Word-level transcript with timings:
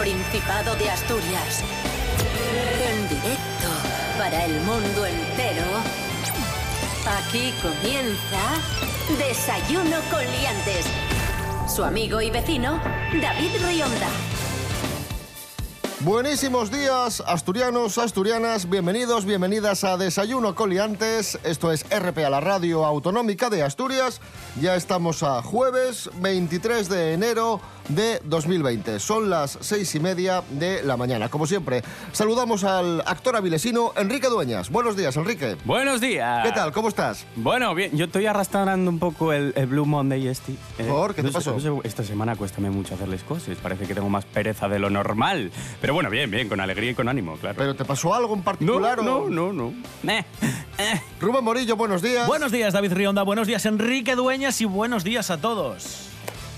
Principado 0.00 0.74
de 0.76 0.88
Asturias. 0.88 1.62
En 2.90 3.06
directo 3.06 3.68
para 4.16 4.46
el 4.46 4.58
mundo 4.62 5.04
entero. 5.04 5.66
Aquí 7.18 7.52
comienza 7.60 8.40
Desayuno 9.18 9.98
con 10.10 10.24
Liantes. 10.24 10.86
Su 11.68 11.84
amigo 11.84 12.22
y 12.22 12.30
vecino, 12.30 12.80
David 13.20 13.50
Rionda. 13.62 14.08
Buenísimos 16.02 16.70
días, 16.70 17.22
asturianos, 17.26 17.98
asturianas, 17.98 18.70
bienvenidos, 18.70 19.26
bienvenidas 19.26 19.84
a 19.84 19.98
Desayuno 19.98 20.54
Coliantes. 20.54 21.38
Esto 21.44 21.70
es 21.72 21.84
RP 21.90 22.24
a 22.24 22.30
la 22.30 22.40
Radio 22.40 22.86
Autonómica 22.86 23.50
de 23.50 23.62
Asturias. 23.62 24.22
Ya 24.62 24.76
estamos 24.76 25.22
a 25.22 25.42
jueves 25.42 26.08
23 26.22 26.88
de 26.88 27.12
enero 27.12 27.60
de 27.94 28.20
2020. 28.24 28.98
Son 29.00 29.30
las 29.30 29.58
seis 29.60 29.94
y 29.94 30.00
media 30.00 30.42
de 30.50 30.82
la 30.82 30.96
mañana. 30.96 31.28
Como 31.28 31.46
siempre, 31.46 31.82
saludamos 32.12 32.64
al 32.64 33.00
actor 33.06 33.36
avilesino 33.36 33.92
Enrique 33.96 34.28
Dueñas. 34.28 34.70
Buenos 34.70 34.96
días, 34.96 35.16
Enrique. 35.16 35.56
Buenos 35.64 36.00
días. 36.00 36.44
¿Qué 36.46 36.52
tal? 36.52 36.72
¿Cómo 36.72 36.88
estás? 36.88 37.26
Bueno, 37.36 37.74
bien, 37.74 37.96
yo 37.96 38.06
estoy 38.06 38.26
arrastrando 38.26 38.90
un 38.90 38.98
poco 38.98 39.32
el, 39.32 39.52
el 39.56 39.66
Blue 39.66 39.86
Monday 39.86 40.26
este. 40.28 40.52
Eh, 40.78 40.84
¿Por? 40.88 41.14
¿Qué 41.14 41.22
te 41.22 41.28
no 41.28 41.40
sé- 41.40 41.50
pasó? 41.50 41.52
no 41.70 41.82
sé, 41.82 41.88
esta 41.88 42.04
semana 42.04 42.36
cuéstame 42.36 42.70
mucho 42.70 42.94
hacerles 42.94 43.22
cosas. 43.22 43.56
Parece 43.62 43.86
que 43.86 43.94
tengo 43.94 44.08
más 44.08 44.24
pereza 44.24 44.68
de 44.68 44.78
lo 44.78 44.90
normal. 44.90 45.50
Pero 45.80 45.94
bueno, 45.94 46.10
bien, 46.10 46.30
bien, 46.30 46.48
con 46.48 46.60
alegría 46.60 46.90
y 46.90 46.94
con 46.94 47.08
ánimo, 47.08 47.36
claro. 47.36 47.56
¿Pero 47.58 47.74
te 47.74 47.84
pasó 47.84 48.14
algo 48.14 48.34
en 48.34 48.40
no, 48.40 48.44
particular? 48.44 49.00
o- 49.00 49.02
no, 49.02 49.28
no, 49.28 49.52
no. 49.52 49.72
Eh, 50.10 50.24
eh. 50.78 51.00
Rubén 51.20 51.44
Morillo, 51.44 51.76
buenos 51.76 52.02
días. 52.02 52.26
Buenos 52.26 52.52
días, 52.52 52.72
David 52.72 52.92
Rionda. 52.92 53.22
Buenos 53.22 53.46
días, 53.46 53.64
Enrique 53.66 54.14
Dueñas. 54.14 54.60
Y 54.60 54.64
buenos 54.64 55.04
días 55.04 55.30
a 55.30 55.40
todos. 55.40 56.09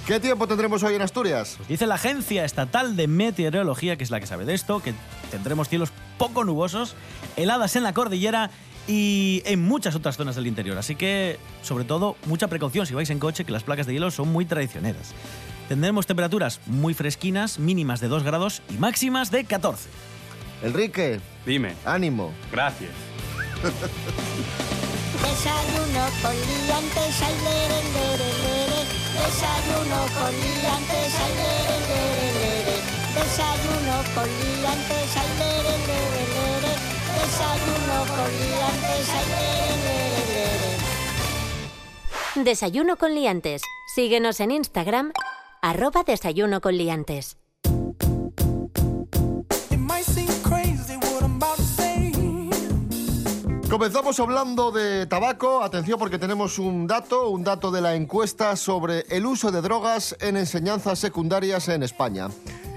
¿Qué 0.07 0.19
tiempo 0.19 0.49
tendremos 0.49 0.83
hoy 0.83 0.95
en 0.97 1.03
Asturias? 1.03 1.59
Dice 1.69 1.87
la 1.87 1.95
Agencia 1.95 2.45
Estatal 2.45 2.97
de 2.97 3.07
Meteorología, 3.07 3.97
que 3.97 4.03
es 4.05 4.11
la 4.11 4.19
que 4.19 4.27
sabe 4.27 4.45
de 4.45 4.55
esto, 4.55 4.81
que 4.81 4.95
tendremos 5.31 5.69
cielos 5.69 5.91
poco 6.19 6.45
nubosos, 6.45 6.97
heladas 7.37 7.77
en 7.77 7.85
la 7.85 7.93
cordillera 7.95 8.51
y 8.89 9.43
en 9.47 9.63
muchas 9.63 9.95
otras 9.95 10.17
zonas 10.17 10.35
del 10.35 10.49
interior. 10.49 10.77
Así 10.77 10.97
que, 10.97 11.39
sobre 11.63 11.85
todo, 11.85 12.17
mucha 12.27 12.49
precaución 12.49 12.85
si 12.85 12.95
vais 12.95 13.11
en 13.11 13.21
coche, 13.21 13.45
que 13.45 13.53
las 13.53 13.63
placas 13.63 13.87
de 13.87 13.93
hielo 13.95 14.11
son 14.11 14.29
muy 14.29 14.45
traicioneras. 14.45 15.13
Tendremos 15.69 16.07
temperaturas 16.07 16.61
muy 16.67 16.95
fresquinas, 16.95 17.61
mínimas 17.61 18.01
de 18.01 18.09
2 18.09 18.25
grados 18.25 18.61
y 18.71 18.79
máximas 18.79 19.31
de 19.31 19.45
14. 19.45 19.89
Enrique, 20.65 21.21
Dime, 21.47 21.75
ánimo. 21.85 22.33
gracias. 22.51 22.91
Desayuno 25.23 26.07
con 26.21 26.35
liantes, 26.35 27.23
ay, 27.23 27.35
lere, 27.45 27.83
lere, 27.95 28.33
lere. 28.43 28.52
Desayuno 29.23 29.99
con 30.19 30.33
liantes, 30.33 31.15
ay. 31.25 31.33
Desayuno 33.15 33.97
con 34.15 34.29
liantes, 34.29 35.17
ay, 35.17 35.31
lere. 35.39 35.85
Desayuno 37.19 37.97
con 38.17 38.31
liantes, 38.41 39.09
ay, 39.19 39.27
lere. 39.85 40.43
Desayuno 42.45 42.97
con 42.97 43.15
liantes. 43.15 43.63
Síguenos 43.95 44.41
en 44.41 44.51
Instagram, 44.51 45.13
arroba 45.61 46.03
desayuno 46.03 46.61
con 46.61 46.77
liantes. 46.77 47.37
Comenzamos 53.73 54.21
hablando 54.21 54.71
de 54.71 55.07
tabaco. 55.07 55.63
Atención 55.63 55.99
porque 55.99 56.19
tenemos 56.19 56.59
un 56.59 56.87
dato, 56.87 57.31
un 57.31 57.43
dato 57.43 57.71
de 57.71 57.81
la 57.81 57.95
encuesta 57.95 58.55
sobre 58.55 59.07
el 59.09 59.25
uso 59.25 59.51
de 59.51 59.63
drogas 59.63 60.15
en 60.21 60.37
enseñanzas 60.37 60.99
secundarias 60.99 61.69
en 61.69 61.83
España. 61.83 62.29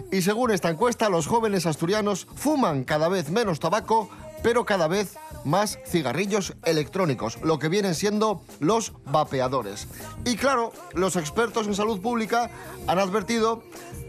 Y 0.10 0.22
según 0.22 0.52
esta 0.52 0.70
encuesta, 0.70 1.10
los 1.10 1.28
jóvenes 1.28 1.66
asturianos 1.66 2.28
fuman 2.36 2.86
cada 2.86 3.10
vez 3.10 3.30
menos 3.30 3.60
tabaco, 3.60 4.10
pero 4.42 4.64
cada 4.64 4.88
vez 4.88 5.18
más 5.44 5.80
cigarrillos 5.86 6.54
electrónicos, 6.64 7.40
lo 7.44 7.60
que 7.60 7.68
vienen 7.68 7.94
siendo 7.94 8.42
los 8.62 8.94
vapeadores. 9.06 9.90
Y 10.24 10.38
claro, 10.38 10.72
los 10.94 11.18
expertos 11.18 11.68
en 11.68 11.76
salud 11.76 12.00
pública 12.00 12.50
han 12.88 13.00
advertido 13.00 13.64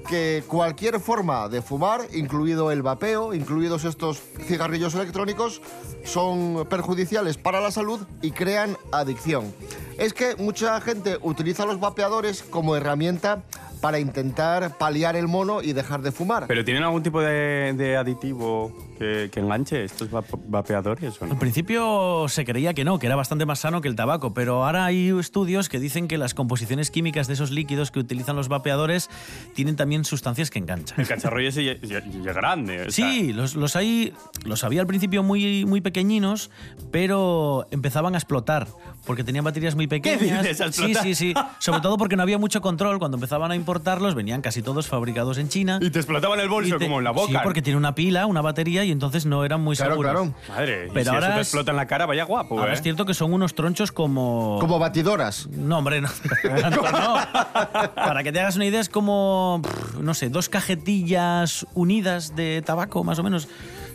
que 0.06 0.44
cualquier 0.46 1.00
forma 1.00 1.48
de 1.48 1.62
fumar, 1.62 2.02
incluido 2.12 2.70
el 2.70 2.82
vapeo, 2.82 3.34
incluidos 3.34 3.84
estos 3.84 4.22
cigarrillos 4.46 4.94
electrónicos, 4.94 5.60
son 6.04 6.66
perjudiciales 6.68 7.36
para 7.36 7.60
la 7.60 7.70
salud 7.70 8.00
y 8.22 8.30
crean 8.30 8.76
adicción. 8.92 9.52
Es 9.98 10.12
que 10.12 10.36
mucha 10.36 10.80
gente 10.80 11.18
utiliza 11.22 11.66
los 11.66 11.80
vapeadores 11.80 12.42
como 12.42 12.76
herramienta 12.76 13.42
para 13.86 14.00
intentar 14.00 14.76
paliar 14.78 15.14
el 15.14 15.28
mono 15.28 15.62
y 15.62 15.72
dejar 15.72 16.02
de 16.02 16.10
fumar. 16.10 16.48
¿Pero 16.48 16.64
tienen 16.64 16.82
algún 16.82 17.04
tipo 17.04 17.20
de, 17.20 17.72
de 17.76 17.96
aditivo 17.96 18.72
que, 18.98 19.30
que 19.32 19.38
enganche 19.38 19.84
estos 19.84 20.10
vap- 20.10 20.24
vapeadores 20.48 21.22
o 21.22 21.24
Al 21.24 21.30
no? 21.30 21.38
principio 21.38 22.26
se 22.28 22.44
creía 22.44 22.74
que 22.74 22.82
no, 22.84 22.98
que 22.98 23.06
era 23.06 23.14
bastante 23.14 23.46
más 23.46 23.60
sano 23.60 23.80
que 23.82 23.86
el 23.86 23.94
tabaco, 23.94 24.34
pero 24.34 24.64
ahora 24.64 24.86
hay 24.86 25.10
estudios 25.16 25.68
que 25.68 25.78
dicen 25.78 26.08
que 26.08 26.18
las 26.18 26.34
composiciones 26.34 26.90
químicas 26.90 27.28
de 27.28 27.34
esos 27.34 27.52
líquidos 27.52 27.92
que 27.92 28.00
utilizan 28.00 28.34
los 28.34 28.48
vapeadores 28.48 29.08
tienen 29.54 29.76
también 29.76 30.04
sustancias 30.04 30.50
que 30.50 30.58
enganchan. 30.58 30.98
El 30.98 31.06
cacharro 31.06 31.38
ese 31.38 31.78
es 31.80 32.24
grande. 32.24 32.86
o 32.88 32.90
sea, 32.90 33.08
Sí, 33.12 33.32
los, 33.32 33.54
los 33.54 33.76
hay, 33.76 34.12
los 34.44 34.64
había 34.64 34.80
al 34.80 34.88
principio 34.88 35.22
muy, 35.22 35.64
muy 35.64 35.80
pequeñinos, 35.80 36.50
pero 36.90 37.68
empezaban 37.70 38.16
a 38.16 38.18
explotar 38.18 38.66
porque 39.06 39.22
tenían 39.22 39.44
baterías 39.44 39.76
muy 39.76 39.86
pequeñas. 39.86 40.42
dices, 40.42 40.60
a 40.60 40.72
sí, 40.72 40.92
sí, 41.00 41.14
sí. 41.14 41.34
Sobre 41.60 41.80
todo 41.80 41.96
porque 41.96 42.16
no 42.16 42.22
había 42.24 42.38
mucho 42.38 42.60
control. 42.60 42.98
Cuando 42.98 43.16
empezaban 43.18 43.52
a 43.52 43.54
importarlos, 43.76 44.14
venían 44.14 44.40
casi 44.40 44.62
todos 44.62 44.86
fabricados 44.88 45.36
en 45.36 45.48
China. 45.50 45.78
Y 45.82 45.90
te 45.90 45.98
explotaban 45.98 46.40
el 46.40 46.48
bolso 46.48 46.78
te- 46.78 46.86
como 46.86 46.98
en 46.98 47.04
la 47.04 47.10
boca. 47.10 47.30
Sí, 47.32 47.38
porque 47.42 47.60
tiene 47.60 47.76
una 47.76 47.94
pila, 47.94 48.24
una 48.26 48.40
batería 48.40 48.84
y 48.84 48.90
entonces 48.90 49.26
no 49.26 49.44
eran 49.44 49.60
muy 49.60 49.76
Claro, 49.76 49.92
seguros. 49.92 50.12
claro. 50.12 50.34
Madre, 50.48 50.86
y 50.88 50.90
Pero 50.92 51.04
si 51.04 51.08
ahora 51.10 51.26
eso 51.26 51.34
te 51.36 51.40
es- 51.42 51.46
explota 51.48 51.70
en 51.72 51.76
la 51.76 51.86
cara, 51.86 52.06
vaya 52.06 52.24
guapo, 52.24 52.58
Ahora 52.58 52.72
¿eh? 52.72 52.74
es 52.74 52.82
cierto 52.82 53.04
que 53.04 53.12
son 53.12 53.34
unos 53.34 53.54
tronchos 53.54 53.92
como... 53.92 54.56
Como 54.60 54.78
batidoras. 54.78 55.46
No, 55.50 55.78
hombre, 55.78 56.00
no. 56.00 56.08
Para 57.94 58.22
que 58.22 58.32
te 58.32 58.40
hagas 58.40 58.56
una 58.56 58.64
idea, 58.66 58.80
es 58.80 58.88
como, 58.88 59.60
no 60.00 60.14
sé, 60.14 60.30
dos 60.30 60.48
cajetillas 60.48 61.66
unidas 61.74 62.34
de 62.34 62.62
tabaco, 62.64 63.04
más 63.04 63.18
o 63.18 63.22
menos. 63.22 63.48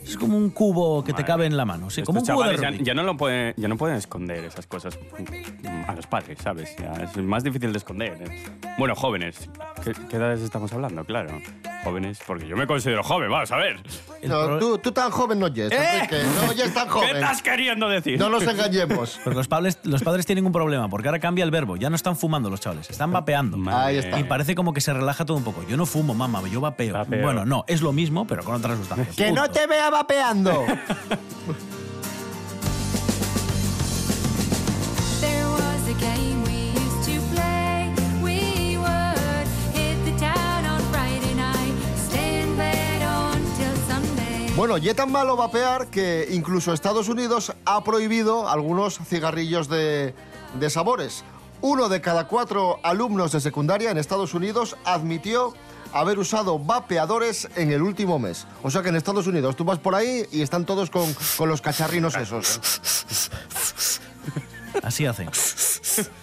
Es 0.03 0.17
como 0.17 0.37
un 0.37 0.49
cubo 0.49 1.03
que 1.03 1.13
te 1.13 1.23
cabe 1.23 1.45
en 1.45 1.57
la 1.57 1.65
mano. 1.65 1.89
Sí, 1.89 2.01
como 2.03 2.19
un 2.19 2.25
cubo 2.25 2.43
de 2.43 2.57
ya, 2.57 2.71
ya 2.71 2.93
no 2.93 3.03
lo 3.03 3.15
pueden, 3.17 3.53
ya 3.57 3.67
no 3.67 3.77
pueden 3.77 3.97
esconder 3.97 4.43
esas 4.45 4.67
cosas 4.67 4.97
mm, 5.17 5.89
a 5.89 5.95
los 5.95 6.07
padres, 6.07 6.39
¿sabes? 6.41 6.75
Ya 6.77 6.91
es 7.03 7.17
más 7.17 7.43
difícil 7.43 7.71
de 7.71 7.77
esconder. 7.77 8.17
¿eh? 8.21 8.43
Bueno, 8.77 8.95
jóvenes. 8.95 9.49
¿Qué, 9.83 9.93
qué 10.09 10.17
edades 10.17 10.41
estamos 10.41 10.71
hablando? 10.73 11.03
Claro. 11.05 11.29
Jóvenes, 11.83 12.19
porque 12.27 12.47
yo 12.47 12.55
me 12.55 12.67
considero 12.67 13.03
joven, 13.03 13.31
vamos 13.31 13.51
a 13.51 13.57
ver. 13.57 13.79
No, 14.23 14.59
tú, 14.59 14.77
tú 14.77 14.91
tan 14.91 15.09
joven 15.09 15.39
no 15.39 15.47
yes, 15.47 15.71
Enrique. 15.71 16.21
No 16.45 16.53
yes 16.53 16.73
tan 16.73 16.85
¿Qué 16.87 16.91
joven. 16.91 17.15
estás 17.15 17.41
queriendo 17.41 17.89
decir? 17.89 18.19
No 18.19 18.29
nos 18.29 18.43
engañemos. 18.43 19.19
Pero 19.23 19.35
los 19.35 19.47
padres, 19.47 19.79
los 19.83 20.03
padres 20.03 20.25
tienen 20.25 20.45
un 20.45 20.51
problema, 20.51 20.89
porque 20.89 21.07
ahora 21.07 21.19
cambia 21.19 21.43
el 21.43 21.51
verbo. 21.51 21.77
Ya 21.77 21.89
no 21.89 21.95
están 21.95 22.15
fumando 22.15 22.49
los 22.49 22.59
chavales, 22.59 22.89
están 22.89 23.11
vapeando. 23.11 23.57
Ahí 23.71 23.97
está. 23.97 24.19
Y 24.19 24.23
parece 24.25 24.53
como 24.53 24.73
que 24.73 24.81
se 24.81 24.93
relaja 24.93 25.25
todo 25.25 25.37
un 25.37 25.43
poco. 25.43 25.65
Yo 25.67 25.75
no 25.77 25.85
fumo, 25.85 26.13
mamá, 26.13 26.41
yo 26.49 26.61
vapeo. 26.61 26.93
Vapeo. 26.93 27.23
Bueno, 27.23 27.45
no, 27.45 27.63
es 27.67 27.81
lo 27.81 27.91
mismo, 27.93 28.27
pero 28.27 28.43
con 28.43 28.55
otras 28.55 28.77
sustancias. 28.77 29.15
¡Que 29.15 29.31
no 29.31 29.43
Punto. 29.43 29.59
te 29.59 29.67
vea 29.67 29.89
vapeando! 29.89 30.65
Bueno, 44.55 44.77
y 44.77 44.93
tan 44.93 45.11
malo 45.11 45.37
vapear 45.37 45.87
que 45.87 46.27
incluso 46.29 46.73
Estados 46.73 47.07
Unidos 47.07 47.53
ha 47.65 47.83
prohibido 47.83 48.49
algunos 48.49 48.99
cigarrillos 48.99 49.69
de, 49.69 50.13
de 50.59 50.69
sabores. 50.69 51.23
Uno 51.61 51.89
de 51.89 52.01
cada 52.01 52.27
cuatro 52.27 52.79
alumnos 52.83 53.31
de 53.31 53.39
secundaria 53.39 53.91
en 53.91 53.97
Estados 53.97 54.33
Unidos 54.33 54.75
admitió 54.83 55.53
haber 55.93 56.19
usado 56.19 56.59
vapeadores 56.59 57.47
en 57.55 57.71
el 57.71 57.81
último 57.81 58.19
mes. 58.19 58.45
O 58.61 58.69
sea 58.69 58.81
que 58.81 58.89
en 58.89 58.97
Estados 58.97 59.25
Unidos 59.25 59.55
tú 59.55 59.63
vas 59.63 59.79
por 59.79 59.95
ahí 59.95 60.25
y 60.31 60.41
están 60.41 60.65
todos 60.65 60.89
con, 60.89 61.15
con 61.37 61.49
los 61.49 61.61
cacharrinos 61.61 62.15
esos. 62.15 62.59
Así 64.83 65.05
hacen. 65.05 65.29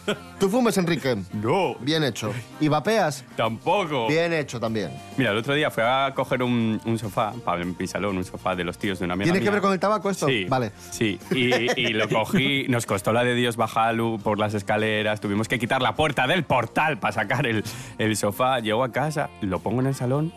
¿Tú 0.38 0.48
fumes, 0.48 0.76
Enrique? 0.78 1.16
No, 1.32 1.74
Bien 1.80 2.02
hecho. 2.04 2.32
¿Y 2.60 2.68
vapeas? 2.68 3.24
tampoco. 3.36 4.06
Bien 4.08 4.32
hecho 4.32 4.58
también. 4.60 4.90
Mira, 5.16 5.30
el 5.32 5.36
otro 5.38 5.54
día 5.54 5.70
fui 5.70 5.82
a 5.86 6.12
coger 6.14 6.42
un, 6.42 6.80
un 6.84 6.98
sofá, 6.98 7.32
para 7.44 7.64
mi 7.64 7.86
salón, 7.86 8.16
un 8.16 8.24
sofá 8.24 8.54
de 8.54 8.64
los 8.64 8.78
tíos 8.78 8.98
de 8.98 9.04
una 9.04 9.14
amiga 9.14 9.32
¿Tiene 9.32 9.44
que 9.44 9.50
ver 9.50 9.60
con 9.60 9.72
el 9.72 9.80
tabaco 9.80 10.10
esto? 10.10 10.26
Sí, 10.26 10.44
Vale. 10.48 10.72
Sí, 10.90 11.18
y, 11.30 11.80
y 11.80 11.88
lo 11.92 12.08
cogí, 12.08 12.66
nos 12.68 12.86
costó 12.86 13.12
la 13.12 13.24
de 13.24 13.34
Dios 13.34 13.56
bajarlo 13.56 14.18
por 14.22 14.38
las 14.38 14.54
escaleras, 14.54 15.20
tuvimos 15.20 15.48
que 15.48 15.58
quitar 15.58 15.82
la 15.82 15.94
puerta 15.94 16.26
del 16.26 16.44
portal 16.44 16.98
para 16.98 17.12
sacar 17.12 17.46
el, 17.46 17.64
el 17.98 18.16
sofá. 18.16 18.60
Llego 18.60 18.84
a 18.84 18.92
casa, 18.92 19.30
lo 19.40 19.58
pongo 19.60 19.80
en 19.80 19.88
el 19.88 19.94
salón 19.94 20.32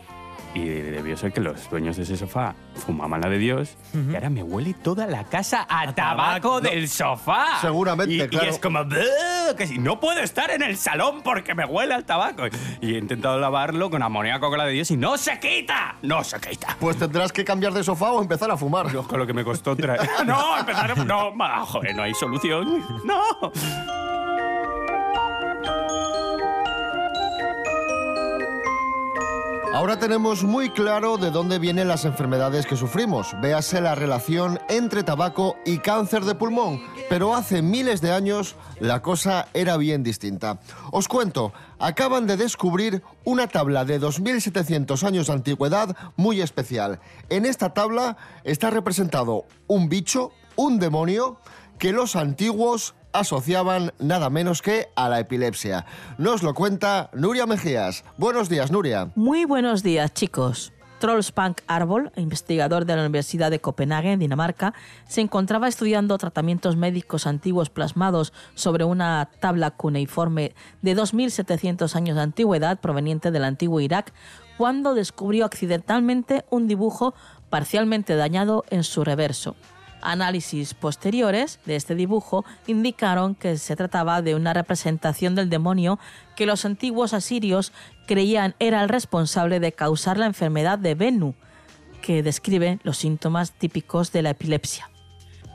Y 0.54 0.64
debió 0.64 1.16
ser 1.16 1.32
que 1.32 1.40
los 1.40 1.68
dueños 1.70 1.96
de 1.96 2.02
ese 2.02 2.16
sofá 2.16 2.54
fumaban 2.74 3.22
la 3.22 3.28
de 3.30 3.38
Dios 3.38 3.76
y 3.94 4.14
ahora 4.14 4.28
me 4.28 4.42
huele 4.42 4.74
toda 4.74 5.06
la 5.06 5.24
casa 5.24 5.66
a, 5.68 5.94
tabaco 5.94 6.60
del 6.60 6.88
sofá. 6.88 7.58
Seguramente, 7.60 8.14
y, 8.14 8.22
y 8.22 8.28
claro. 8.28 8.50
es 8.50 8.58
como, 8.58 8.86
que 9.56 9.66
si 9.66 9.78
no 9.78 9.98
puedo 9.98 10.20
estar 10.20 10.50
en 10.50 10.62
el 10.62 10.76
salón 10.76 11.22
porque 11.22 11.54
me 11.54 11.64
huele 11.64 11.94
al 11.94 12.04
tabaco. 12.04 12.44
Y 12.80 12.94
he 12.94 12.98
intentado 12.98 13.38
lavarlo 13.38 13.90
con 13.90 14.02
amoníaco 14.02 14.48
con 14.50 14.58
la 14.58 14.66
de 14.66 14.72
Dios 14.72 14.90
y 14.90 14.96
no 14.96 15.16
se 15.16 15.38
quita. 15.40 15.96
No 16.02 16.22
se 16.22 16.38
quita. 16.38 16.76
Pues 16.78 16.98
tendrás 16.98 17.32
que 17.32 17.44
cambiar 17.44 17.72
de 17.72 17.82
sofá 17.82 18.12
o 18.12 18.20
empezar 18.20 18.50
a 18.50 18.56
fumar. 18.56 18.92
Con 18.92 19.18
lo 19.18 19.26
que 19.26 19.32
me 19.32 19.44
costó 19.44 19.74
traer. 19.76 20.00
no, 20.26 20.58
empezar 20.58 20.92
a... 20.92 20.94
No, 20.94 21.32
joder, 21.66 21.94
no 21.96 22.02
hay 22.02 22.14
solución. 22.14 22.84
No. 23.04 23.52
Ahora 29.72 29.98
tenemos 29.98 30.44
muy 30.44 30.68
claro 30.68 31.16
de 31.16 31.30
dónde 31.30 31.58
vienen 31.58 31.88
las 31.88 32.04
enfermedades 32.04 32.66
que 32.66 32.76
sufrimos. 32.76 33.34
Véase 33.40 33.80
la 33.80 33.94
relación 33.94 34.60
entre 34.68 35.02
tabaco 35.02 35.56
y 35.64 35.78
cáncer 35.78 36.26
de 36.26 36.34
pulmón. 36.34 36.82
Pero 37.08 37.34
hace 37.34 37.62
miles 37.62 38.02
de 38.02 38.12
años 38.12 38.54
la 38.80 39.00
cosa 39.00 39.48
era 39.54 39.78
bien 39.78 40.02
distinta. 40.02 40.60
Os 40.90 41.08
cuento, 41.08 41.54
acaban 41.78 42.26
de 42.26 42.36
descubrir 42.36 43.02
una 43.24 43.48
tabla 43.48 43.86
de 43.86 43.98
2.700 43.98 45.02
años 45.04 45.28
de 45.28 45.32
antigüedad 45.32 45.96
muy 46.16 46.42
especial. 46.42 47.00
En 47.30 47.46
esta 47.46 47.72
tabla 47.72 48.18
está 48.44 48.68
representado 48.68 49.46
un 49.68 49.88
bicho, 49.88 50.32
un 50.54 50.78
demonio, 50.80 51.38
que 51.78 51.92
los 51.92 52.14
antiguos 52.14 52.94
asociaban 53.12 53.92
nada 53.98 54.30
menos 54.30 54.62
que 54.62 54.88
a 54.96 55.08
la 55.08 55.20
epilepsia. 55.20 55.86
Nos 56.18 56.42
lo 56.42 56.54
cuenta 56.54 57.10
Nuria 57.12 57.46
Mejías. 57.46 58.04
Buenos 58.16 58.48
días, 58.48 58.70
Nuria. 58.70 59.10
Muy 59.14 59.44
buenos 59.44 59.82
días, 59.82 60.12
chicos. 60.12 60.72
Trollspank 61.02 61.62
Arbol, 61.66 62.12
investigador 62.14 62.84
de 62.86 62.94
la 62.94 63.02
Universidad 63.02 63.50
de 63.50 63.58
Copenhague, 63.58 64.12
en 64.12 64.20
Dinamarca, 64.20 64.72
se 65.08 65.20
encontraba 65.20 65.66
estudiando 65.66 66.16
tratamientos 66.16 66.76
médicos 66.76 67.26
antiguos 67.26 67.70
plasmados 67.70 68.32
sobre 68.54 68.84
una 68.84 69.28
tabla 69.40 69.72
cuneiforme 69.72 70.54
de 70.80 70.96
2.700 70.96 71.96
años 71.96 72.14
de 72.14 72.22
antigüedad 72.22 72.78
proveniente 72.78 73.32
del 73.32 73.42
antiguo 73.42 73.80
Irak 73.80 74.12
cuando 74.56 74.94
descubrió 74.94 75.44
accidentalmente 75.44 76.44
un 76.50 76.68
dibujo 76.68 77.14
parcialmente 77.50 78.14
dañado 78.14 78.64
en 78.70 78.84
su 78.84 79.02
reverso. 79.02 79.56
Análisis 80.02 80.74
posteriores 80.74 81.60
de 81.64 81.76
este 81.76 81.94
dibujo 81.94 82.44
indicaron 82.66 83.34
que 83.34 83.56
se 83.56 83.76
trataba 83.76 84.20
de 84.22 84.34
una 84.34 84.52
representación 84.52 85.34
del 85.34 85.48
demonio 85.48 85.98
que 86.36 86.46
los 86.46 86.64
antiguos 86.64 87.14
asirios 87.14 87.72
creían 88.06 88.54
era 88.58 88.82
el 88.82 88.88
responsable 88.88 89.60
de 89.60 89.72
causar 89.72 90.18
la 90.18 90.26
enfermedad 90.26 90.78
de 90.78 90.94
Venu, 90.94 91.34
que 92.02 92.22
describe 92.22 92.78
los 92.82 92.98
síntomas 92.98 93.52
típicos 93.52 94.12
de 94.12 94.22
la 94.22 94.30
epilepsia. 94.30 94.91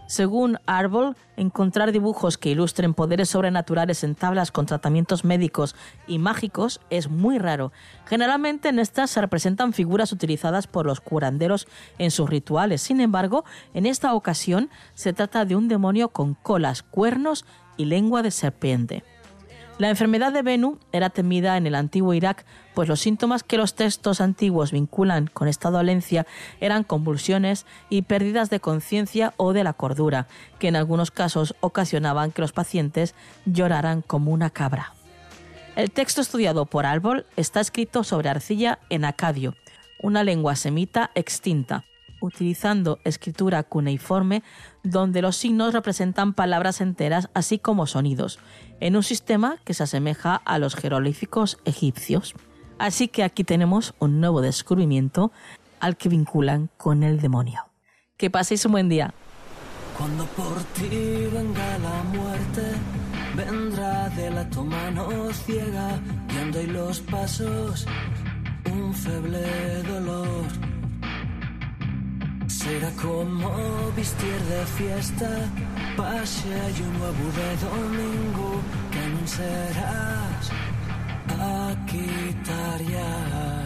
Según 0.08 0.58
Arbol, 0.66 1.18
encontrar 1.36 1.92
dibujos 1.92 2.38
que 2.38 2.50
ilustren 2.50 2.94
poderes 2.94 3.30
sobrenaturales 3.30 4.06
en 4.06 4.16
tablas 4.16 4.52
con 4.52 4.66
tratamientos 4.66 5.26
médicos 5.26 5.76
y 6.08 6.18
mágicos 6.18 6.80
es 6.90 7.10
muy 7.10 7.40
raro. 7.40 7.74
Generalmente 8.06 8.70
en 8.70 8.80
estas 8.80 9.10
se 9.12 9.20
representan 9.20 9.74
figuras 9.74 10.14
utilizadas 10.14 10.66
por 10.66 10.86
los 10.86 11.02
curanderos 11.02 11.68
en 11.98 12.12
sus 12.12 12.30
rituales. 12.30 12.82
Sin 12.82 13.02
embargo, 13.02 13.44
en 13.74 13.86
esta 13.86 14.14
ocasión 14.14 14.70
se 14.94 15.12
trata 15.12 15.44
de 15.44 15.58
un 15.58 15.68
demonio 15.68 16.08
con 16.10 16.36
colas, 16.36 16.84
cuernos 16.84 17.46
y 17.76 17.86
lengua 17.86 18.24
de 18.24 18.32
serpiente. 18.32 19.04
La 19.78 19.90
enfermedad 19.90 20.34
de 20.34 20.42
Venu 20.42 20.80
era 20.92 21.12
temida 21.12 21.56
en 21.56 21.68
el 21.68 21.76
antiguo 21.76 22.16
Irak, 22.16 22.46
pues 22.74 22.90
los 22.90 23.00
síntomas 23.00 23.44
que 23.44 23.58
los 23.58 23.76
textos 23.76 24.22
antiguos 24.22 24.72
vinculan 24.72 25.28
con 25.28 25.48
esta 25.48 25.70
dolencia 25.70 26.26
eran 26.60 26.84
convulsiones 26.84 27.68
y 27.88 28.02
pérdidas 28.02 28.50
de 28.50 28.60
conciencia 28.60 29.36
o 29.38 29.54
de 29.54 29.64
la 29.64 29.74
cordura, 29.74 30.28
que 30.58 30.68
en 30.68 30.76
algunos 30.76 31.12
casos 31.12 31.56
ocasionaban 31.60 32.32
que 32.32 32.42
los 32.42 32.54
pacientes 32.54 33.14
lloraran 33.46 34.02
como 34.02 34.32
una 34.32 34.50
cabra. 34.50 34.94
El 35.76 35.92
texto 35.92 36.22
estudiado 36.22 36.66
por 36.66 36.88
Arbol 36.88 37.28
está 37.36 37.60
escrito 37.60 38.04
sobre 38.04 38.30
arcilla 38.30 38.80
en 38.90 39.06
acadio, 39.06 39.54
una 40.02 40.24
lengua 40.24 40.56
semita 40.56 41.12
extinta, 41.14 41.84
utilizando 42.22 43.00
escritura 43.04 43.64
cuneiforme 43.64 44.44
donde 44.84 45.22
los 45.22 45.36
signos 45.36 45.74
representan 45.74 46.34
palabras 46.34 46.82
enteras 46.82 47.30
así 47.34 47.60
como 47.60 47.88
sonidos, 47.88 48.40
en 48.80 48.96
un 48.96 49.04
sistema 49.04 49.58
que 49.64 49.74
se 49.74 49.84
asemeja 49.84 50.36
a 50.36 50.60
los 50.60 50.76
jeroglíficos 50.76 51.58
egipcios. 51.66 52.34
Así 52.80 53.08
que 53.08 53.24
aquí 53.24 53.44
tenemos 53.44 53.94
un 54.00 54.20
nuevo 54.20 54.42
descubrimiento 54.42 55.32
al 55.80 55.98
que 55.98 56.10
vinculan 56.10 56.70
con 56.78 57.04
el 57.04 57.20
demonio. 57.20 57.66
Que 58.18 58.30
paséis 58.30 58.66
un 58.66 58.74
buen 58.74 58.90
día. 58.90 59.14
Cuando 59.98 60.26
por 60.26 60.64
ti 60.74 61.28
venga 61.34 61.78
la 61.80 62.04
muerte, 62.04 62.62
vendrá 63.36 64.10
de 64.10 64.30
la 64.30 64.50
tu 64.50 64.64
mano 64.64 65.08
ciega, 65.34 66.00
y 66.64 66.68
los 66.68 67.00
pasos, 67.02 67.86
un 68.72 68.94
feble 68.94 69.84
dolor. 69.84 70.77
Será 72.68 72.92
como 73.02 73.50
vestir 73.96 74.40
de 74.52 74.66
fiesta, 74.78 75.30
pase 75.96 76.50
y 76.78 76.82
un 76.82 77.00
nuevo 77.00 77.26
de 77.40 77.50
domingo, 77.66 78.62
que 78.92 79.04
serás 79.26 80.52
a 81.30 81.74
quitar 81.86 82.82
ya. 82.84 83.64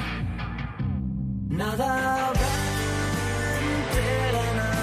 Nada 1.49 2.31
entre 3.59 4.31
la 4.33 4.47
nada. 4.61 4.81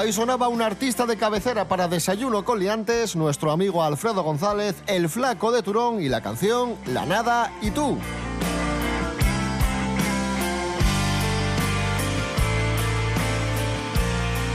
Ahí 0.00 0.14
sonaba 0.14 0.48
un 0.48 0.62
artista 0.62 1.04
de 1.04 1.18
cabecera 1.18 1.68
para 1.68 1.86
Desayuno 1.86 2.42
con 2.42 2.58
Liantes, 2.58 3.16
nuestro 3.16 3.52
amigo 3.52 3.84
Alfredo 3.84 4.22
González, 4.22 4.74
el 4.86 5.10
flaco 5.10 5.52
de 5.52 5.62
Turón 5.62 6.00
y 6.00 6.08
la 6.08 6.22
canción 6.22 6.74
La 6.86 7.04
Nada 7.04 7.52
y 7.60 7.70
tú. 7.70 7.98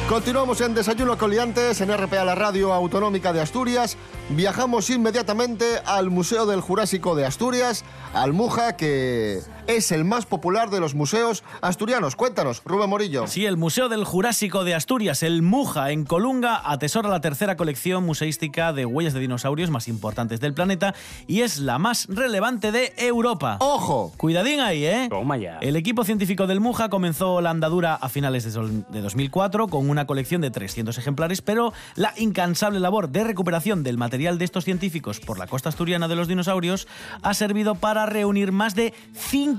Continuamos 0.09 0.61
en 0.61 0.73
Desayuno 0.73 1.17
con 1.17 1.29
Liantes 1.29 1.81
en 1.81 1.95
RPA, 1.95 2.23
la 2.25 2.35
radio 2.35 2.73
autonómica 2.73 3.33
de 3.33 3.41
Asturias. 3.41 3.97
Viajamos 4.29 4.89
inmediatamente 4.89 5.79
al 5.85 6.09
Museo 6.09 6.45
del 6.45 6.61
Jurásico 6.61 7.15
de 7.15 7.25
Asturias, 7.25 7.83
al 8.13 8.33
Muja, 8.33 8.77
que 8.77 9.41
es 9.67 9.91
el 9.91 10.05
más 10.05 10.25
popular 10.25 10.69
de 10.69 10.79
los 10.79 10.93
museos 10.95 11.43
asturianos. 11.61 12.15
Cuéntanos, 12.15 12.61
Rubén 12.65 12.89
Morillo. 12.89 13.27
Sí, 13.27 13.45
el 13.45 13.57
Museo 13.57 13.89
del 13.89 14.03
Jurásico 14.05 14.63
de 14.63 14.75
Asturias, 14.75 15.23
el 15.23 15.41
Muja, 15.41 15.91
en 15.91 16.05
Colunga, 16.05 16.61
atesora 16.63 17.09
la 17.09 17.21
tercera 17.21 17.57
colección 17.57 18.05
museística 18.05 18.73
de 18.73 18.85
huellas 18.85 19.13
de 19.13 19.19
dinosaurios 19.19 19.69
más 19.71 19.87
importantes 19.87 20.39
del 20.39 20.53
planeta 20.53 20.93
y 21.27 21.41
es 21.41 21.57
la 21.59 21.79
más 21.79 22.07
relevante 22.09 22.71
de 22.71 22.93
Europa. 22.97 23.57
¡Ojo! 23.59 24.11
Cuidadín 24.17 24.59
ahí, 24.59 24.85
¿eh? 24.85 25.07
Toma 25.09 25.37
ya. 25.37 25.57
El 25.59 25.75
equipo 25.75 26.03
científico 26.03 26.47
del 26.47 26.59
Muja 26.59 26.89
comenzó 26.89 27.41
la 27.41 27.49
andadura 27.49 27.95
a 27.95 28.09
finales 28.09 28.43
de 28.43 28.51
sol- 28.51 28.85
de 28.89 29.01
2004 29.01 29.67
con 29.67 29.89
una 29.89 30.05
colección 30.05 30.41
de 30.41 30.51
300 30.51 30.97
ejemplares, 30.97 31.41
pero 31.41 31.73
la 31.95 32.13
incansable 32.17 32.79
labor 32.79 33.09
de 33.09 33.23
recuperación 33.23 33.83
del 33.83 33.97
material 33.97 34.37
de 34.37 34.45
estos 34.45 34.63
científicos 34.63 35.19
por 35.19 35.39
la 35.39 35.47
costa 35.47 35.69
asturiana 35.69 36.07
de 36.07 36.15
los 36.15 36.27
dinosaurios 36.27 36.87
ha 37.23 37.33
servido 37.33 37.75
para 37.75 38.05
reunir 38.05 38.51
más 38.51 38.75
de 38.75 38.93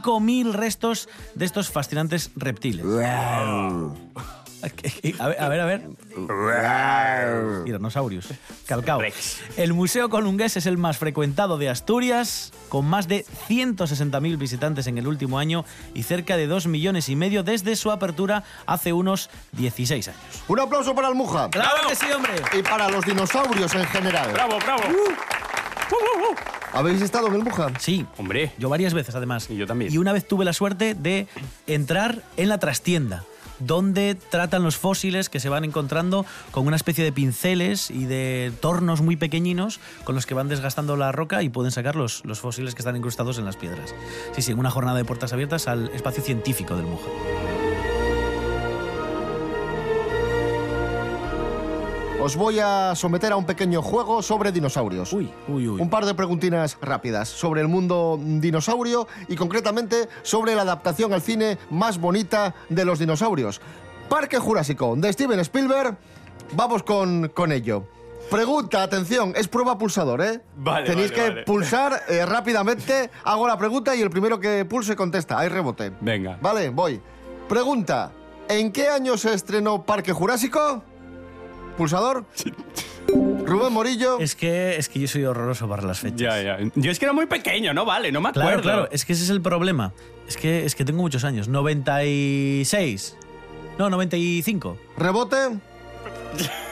5.000 0.02 0.52
restos 0.52 1.08
de 1.34 1.44
estos 1.44 1.70
fascinantes 1.70 2.30
reptiles. 2.36 2.84
A 5.18 5.28
ver, 5.28 5.40
a 5.40 5.48
ver, 5.48 5.60
a 5.60 5.66
ver. 5.66 5.82
Tiranosaurios. 7.64 8.28
Calcao. 8.66 9.00
El 9.56 9.74
Museo 9.74 10.08
Colungués 10.08 10.56
es 10.56 10.66
el 10.66 10.78
más 10.78 10.98
frecuentado 10.98 11.58
de 11.58 11.68
Asturias, 11.68 12.52
con 12.68 12.86
más 12.86 13.06
de 13.06 13.24
160.000 13.48 14.38
visitantes 14.38 14.86
en 14.86 14.98
el 14.98 15.06
último 15.06 15.38
año 15.38 15.64
y 15.94 16.02
cerca 16.02 16.36
de 16.36 16.46
2 16.46 16.66
millones 16.66 17.08
y 17.08 17.16
medio 17.16 17.42
desde 17.42 17.76
su 17.76 17.90
apertura 17.90 18.44
hace 18.66 18.92
unos 18.92 19.30
16 19.52 20.08
años. 20.08 20.20
Un 20.48 20.60
aplauso 20.60 20.94
para 20.94 21.08
el 21.08 21.14
Muja. 21.14 21.50
¡Claro 21.50 21.88
que 21.88 21.94
sí, 21.94 22.06
hombre! 22.10 22.32
Y 22.58 22.62
para 22.62 22.88
los 22.88 23.04
dinosaurios 23.04 23.74
en 23.74 23.84
general. 23.86 24.32
¡Bravo, 24.32 24.58
bravo! 24.58 24.82
¿Habéis 26.76 27.00
estado 27.00 27.28
en 27.28 27.34
el 27.34 27.42
Muja? 27.42 27.72
Sí, 27.78 28.04
Hombre. 28.18 28.52
yo 28.58 28.68
varias 28.68 28.92
veces 28.92 29.14
además. 29.14 29.48
Y 29.50 29.56
yo 29.56 29.66
también. 29.66 29.92
Y 29.92 29.98
una 29.98 30.12
vez 30.12 30.28
tuve 30.28 30.44
la 30.44 30.52
suerte 30.52 30.94
de 30.94 31.26
entrar 31.66 32.22
en 32.36 32.50
la 32.50 32.58
trastienda, 32.58 33.24
donde 33.60 34.14
tratan 34.14 34.62
los 34.62 34.76
fósiles 34.76 35.30
que 35.30 35.40
se 35.40 35.48
van 35.48 35.64
encontrando 35.64 36.26
con 36.50 36.66
una 36.66 36.76
especie 36.76 37.02
de 37.02 37.12
pinceles 37.12 37.90
y 37.90 38.04
de 38.04 38.52
tornos 38.60 39.00
muy 39.00 39.16
pequeñinos 39.16 39.80
con 40.04 40.14
los 40.14 40.26
que 40.26 40.34
van 40.34 40.48
desgastando 40.48 40.96
la 40.98 41.12
roca 41.12 41.42
y 41.42 41.48
pueden 41.48 41.72
sacar 41.72 41.96
los, 41.96 42.22
los 42.26 42.40
fósiles 42.40 42.74
que 42.74 42.82
están 42.82 42.94
incrustados 42.96 43.38
en 43.38 43.46
las 43.46 43.56
piedras. 43.56 43.94
Sí, 44.34 44.42
sí, 44.42 44.52
una 44.52 44.70
jornada 44.70 44.98
de 44.98 45.06
puertas 45.06 45.32
abiertas 45.32 45.68
al 45.68 45.88
espacio 45.94 46.22
científico 46.22 46.76
del 46.76 46.84
Muja. 46.84 47.06
Os 52.26 52.34
voy 52.34 52.58
a 52.58 52.96
someter 52.96 53.30
a 53.30 53.36
un 53.36 53.46
pequeño 53.46 53.82
juego 53.82 54.20
sobre 54.20 54.50
dinosaurios. 54.50 55.12
Uy, 55.12 55.32
uy, 55.46 55.68
uy. 55.68 55.80
Un 55.80 55.88
par 55.88 56.04
de 56.04 56.12
preguntinas 56.12 56.76
rápidas 56.82 57.28
sobre 57.28 57.60
el 57.60 57.68
mundo 57.68 58.18
dinosaurio 58.20 59.06
y 59.28 59.36
concretamente 59.36 60.08
sobre 60.24 60.56
la 60.56 60.62
adaptación 60.62 61.12
al 61.12 61.22
cine 61.22 61.56
más 61.70 62.00
bonita 62.00 62.52
de 62.68 62.84
los 62.84 62.98
dinosaurios. 62.98 63.60
Parque 64.08 64.40
Jurásico 64.40 64.96
de 64.96 65.12
Steven 65.12 65.38
Spielberg. 65.38 65.96
Vamos 66.54 66.82
con, 66.82 67.28
con 67.28 67.52
ello. 67.52 67.84
Pregunta, 68.28 68.82
atención, 68.82 69.32
es 69.36 69.46
prueba 69.46 69.78
pulsador, 69.78 70.20
¿eh? 70.20 70.40
Vale, 70.56 70.84
Tenéis 70.84 71.12
vale, 71.12 71.22
que 71.22 71.28
vale. 71.28 71.42
pulsar 71.44 72.02
eh, 72.08 72.26
rápidamente. 72.26 73.08
Hago 73.22 73.46
la 73.46 73.56
pregunta 73.56 73.94
y 73.94 74.00
el 74.02 74.10
primero 74.10 74.40
que 74.40 74.64
pulse 74.64 74.96
contesta. 74.96 75.38
Hay 75.38 75.48
rebote. 75.48 75.92
Venga. 76.00 76.40
Vale, 76.42 76.70
voy. 76.70 77.00
Pregunta, 77.48 78.10
¿en 78.48 78.72
qué 78.72 78.88
año 78.88 79.16
se 79.16 79.32
estrenó 79.32 79.84
Parque 79.84 80.12
Jurásico? 80.12 80.82
Pulsador. 81.76 82.24
Rubén 83.08 83.72
Morillo. 83.72 84.18
Es 84.18 84.34
que, 84.34 84.76
es 84.76 84.88
que 84.88 84.98
yo 84.98 85.08
soy 85.08 85.24
horroroso 85.24 85.68
para 85.68 85.82
las 85.82 86.00
fechas. 86.00 86.18
Ya, 86.18 86.42
ya. 86.42 86.58
Yo 86.74 86.90
es 86.90 86.98
que 86.98 87.04
era 87.04 87.12
muy 87.12 87.26
pequeño, 87.26 87.72
no 87.72 87.84
vale, 87.84 88.10
no 88.10 88.20
me 88.20 88.30
acuerdo. 88.30 88.48
Claro, 88.48 88.62
claro, 88.62 88.88
es 88.90 89.04
que 89.04 89.12
ese 89.12 89.24
es 89.24 89.30
el 89.30 89.40
problema. 89.40 89.92
Es 90.26 90.36
que, 90.36 90.64
es 90.64 90.74
que 90.74 90.84
tengo 90.84 91.00
muchos 91.02 91.24
años. 91.24 91.48
96. 91.48 93.16
No, 93.78 93.90
95. 93.90 94.78
Rebote. 94.96 95.36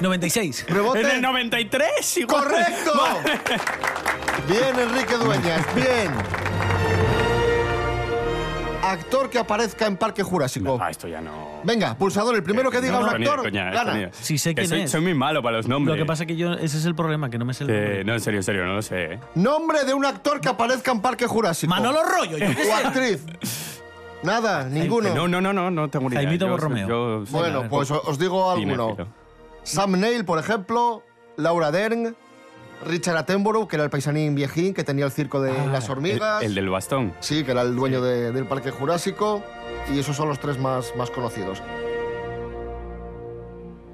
96. 0.01 0.67
Rebote. 0.69 1.01
En 1.01 1.11
el 1.11 1.23
93, 1.23 2.19
igual. 2.19 2.45
¡Correcto! 2.45 2.93
Bien, 4.49 4.79
Enrique 4.79 5.15
Dueñas, 5.15 5.75
bien. 5.75 6.11
Actor 8.83 9.31
que 9.31 9.39
aparezca 9.39 9.87
en 9.87 9.97
Parque 9.97 10.23
Jurásico. 10.23 10.79
Ah, 10.81 10.91
esto 10.91 11.09
ya 11.09 11.21
no. 11.21 11.54
Venga, 11.65 11.97
pulsador, 11.97 12.35
el 12.35 12.43
primero 12.43 12.71
que 12.71 12.81
diga 12.81 12.99
No, 13.01 13.07
un 13.07 13.09
actor, 13.09 13.43
coña, 13.43 13.71
gana. 13.71 14.11
Sí 14.13 14.39
sé 14.39 14.51
Que 14.51 14.63
quién 14.63 14.69
soy, 14.69 14.81
es. 14.83 14.91
soy 14.91 15.01
muy 15.01 15.15
malo 15.15 15.43
para 15.43 15.57
los 15.57 15.67
Lo 15.67 15.77
nombres. 15.77 15.97
que 15.99 16.05
pasa 16.05 16.27
que 16.27 16.37
yo, 16.37 16.53
ese 16.55 16.77
es 16.79 16.85
el 16.85 16.95
problema, 16.95 17.31
que 17.31 17.39
no 17.39 17.45
me 17.45 17.55
sé 17.55 17.65
el 17.65 17.71
Eh, 17.71 17.75
nombre. 17.75 18.05
no, 18.05 18.13
en 18.15 18.21
serio, 18.21 18.39
en 18.41 18.45
serio, 18.45 18.65
no 18.67 18.75
lo 18.75 18.83
sé. 18.83 19.15
¿eh? 19.15 19.21
Nombre 19.35 19.85
de 19.85 19.95
un 19.95 20.05
actor 20.05 20.41
que 20.41 20.49
aparezca 20.49 20.93
en 20.93 21.01
Parque 21.01 21.27
Jurásico. 21.27 21.71
Manolo 21.71 22.01
Rollo, 22.05 22.37
yo 22.39 22.47
qué 22.55 22.69
O 22.71 22.75
actriz. 22.75 23.25
Nada, 24.23 24.65
ninguno. 24.69 25.15
No, 25.15 25.29
no, 25.29 25.41
no, 25.41 25.53
no, 25.53 25.71
no 25.71 25.89
tengo 25.91 26.09
ni 26.09 26.15
idea. 26.17 26.23
Jaimito 26.25 26.47
Yo- 26.47 26.51
Borromeo. 26.53 26.89
yo- 26.89 27.25
Bueno, 27.31 27.63
sí, 27.63 27.67
pues 27.71 27.91
os 27.91 28.19
digo 28.19 28.51
alguno. 28.51 28.97
Sam 29.63 29.93
Neill, 30.01 30.25
por 30.25 30.39
ejemplo, 30.39 31.03
Laura 31.37 31.71
Dern, 31.71 32.15
Richard 32.87 33.17
Attenborough, 33.17 33.67
que 33.69 33.77
era 33.77 33.85
el 33.85 33.91
paisanín 33.91 34.35
viejín 34.35 34.75
que 34.75 34.85
tenía 34.85 35.05
el 35.07 35.11
circo 35.11 35.41
de 35.41 35.51
Ah, 35.53 35.67
las 35.73 35.89
hormigas. 35.89 36.43
El, 36.43 36.49
el 36.49 36.55
del 36.55 36.69
bastón. 36.71 37.15
Sí, 37.21 37.45
que 37.45 37.53
era 37.53 37.63
el 37.63 37.75
dueño 37.77 38.03
de- 38.03 38.33
del 38.33 38.47
Parque 38.47 38.71
Jurásico. 38.71 39.43
Y 39.93 39.99
esos 39.99 40.17
son 40.17 40.29
los 40.29 40.41
tres 40.41 40.59
más, 40.59 40.95
más 40.97 41.11
conocidos. 41.11 41.63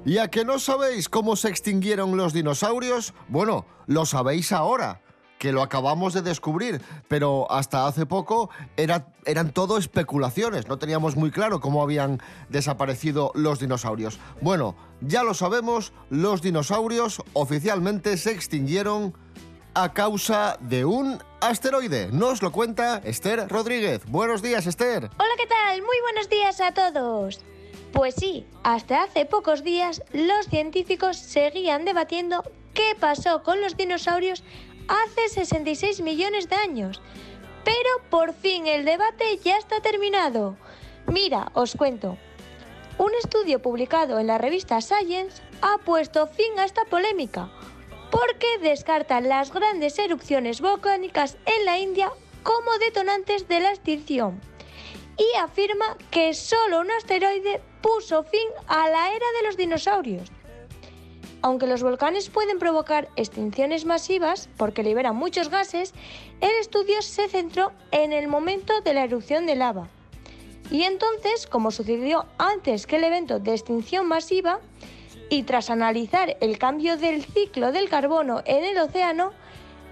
¿Y 0.05 0.17
a 0.17 0.29
que 0.29 0.45
no 0.45 0.57
sabéis 0.57 1.09
cómo 1.09 1.35
se 1.35 1.49
extinguieron 1.49 2.17
los 2.17 2.33
dinosaurios? 2.33 3.13
Bueno, 3.27 3.65
lo 3.85 4.05
sabéis 4.05 4.51
ahora, 4.51 5.01
que 5.37 5.51
lo 5.51 5.61
acabamos 5.61 6.13
de 6.13 6.21
descubrir, 6.23 6.81
pero 7.07 7.51
hasta 7.51 7.85
hace 7.87 8.05
poco 8.07 8.49
era- 8.77 9.07
eran 9.25 9.51
todo 9.51 9.77
especulaciones, 9.77 10.67
no 10.67 10.77
teníamos 10.79 11.15
muy 11.15 11.29
claro 11.29 11.59
cómo 11.59 11.83
habían 11.83 12.19
desaparecido 12.49 13.31
los 13.35 13.59
dinosaurios. 13.59 14.19
Bueno, 14.41 14.75
ya 15.01 15.23
lo 15.23 15.33
sabemos, 15.35 15.93
los 16.09 16.41
dinosaurios 16.41 17.21
oficialmente 17.33 18.17
se 18.17 18.31
extinguieron 18.31 19.15
a 19.73 19.93
causa 19.93 20.57
de 20.59 20.85
un 20.85 21.19
asteroide. 21.39 22.09
Nos 22.11 22.41
lo 22.41 22.51
cuenta 22.51 23.01
Esther 23.03 23.47
Rodríguez. 23.47 24.05
Buenos 24.05 24.41
días, 24.41 24.67
Esther. 24.67 25.09
Hola, 25.17 25.33
¿qué 25.37 25.47
tal? 25.47 25.81
Muy 25.81 25.97
buenos 26.01 26.29
días 26.29 26.59
a 26.61 26.73
todos. 26.73 27.41
Pues 27.93 28.15
sí, 28.15 28.45
hasta 28.63 29.03
hace 29.03 29.25
pocos 29.25 29.63
días 29.63 30.03
los 30.13 30.47
científicos 30.47 31.17
seguían 31.17 31.85
debatiendo 31.85 32.43
qué 32.73 32.95
pasó 32.99 33.43
con 33.43 33.61
los 33.61 33.77
dinosaurios 33.77 34.43
hace 34.87 35.29
66 35.29 36.01
millones 36.01 36.49
de 36.49 36.55
años. 36.55 37.01
Pero 37.63 37.89
por 38.09 38.33
fin 38.33 38.67
el 38.67 38.85
debate 38.85 39.37
ya 39.43 39.57
está 39.57 39.81
terminado. 39.81 40.57
Mira, 41.07 41.51
os 41.53 41.75
cuento. 41.75 42.17
Un 42.97 43.11
estudio 43.23 43.61
publicado 43.61 44.19
en 44.19 44.27
la 44.27 44.37
revista 44.37 44.81
Science 44.81 45.41
ha 45.61 45.77
puesto 45.79 46.27
fin 46.27 46.59
a 46.59 46.65
esta 46.65 46.85
polémica 46.85 47.49
porque 48.11 48.59
descartan 48.61 49.29
las 49.29 49.51
grandes 49.51 49.97
erupciones 49.97 50.61
volcánicas 50.61 51.37
en 51.45 51.65
la 51.65 51.79
India 51.79 52.11
como 52.43 52.77
detonantes 52.79 53.47
de 53.47 53.59
la 53.61 53.69
extinción 53.69 54.39
y 55.17 55.37
afirma 55.37 55.97
que 56.09 56.33
solo 56.33 56.81
un 56.81 56.91
asteroide 56.91 57.61
puso 57.81 58.23
fin 58.23 58.47
a 58.67 58.89
la 58.89 59.09
era 59.09 59.25
de 59.39 59.47
los 59.47 59.57
dinosaurios. 59.57 60.31
Aunque 61.43 61.65
los 61.65 61.81
volcanes 61.81 62.29
pueden 62.29 62.59
provocar 62.59 63.09
extinciones 63.15 63.85
masivas 63.85 64.49
porque 64.57 64.83
liberan 64.83 65.15
muchos 65.15 65.49
gases, 65.49 65.93
el 66.39 66.51
estudio 66.59 67.01
se 67.01 67.27
centró 67.27 67.71
en 67.91 68.13
el 68.13 68.27
momento 68.27 68.81
de 68.81 68.93
la 68.93 69.03
erupción 69.03 69.47
de 69.47 69.55
lava. 69.55 69.89
Y 70.69 70.83
entonces, 70.83 71.47
como 71.47 71.71
sucedió 71.71 72.25
antes 72.37 72.85
que 72.85 72.97
el 72.97 73.03
evento 73.03 73.39
de 73.39 73.53
extinción 73.53 74.07
masiva, 74.07 74.59
y 75.31 75.43
tras 75.43 75.69
analizar 75.69 76.35
el 76.41 76.57
cambio 76.57 76.97
del 76.97 77.23
ciclo 77.23 77.71
del 77.71 77.87
carbono 77.87 78.41
en 78.45 78.65
el 78.65 78.77
océano, 78.77 79.31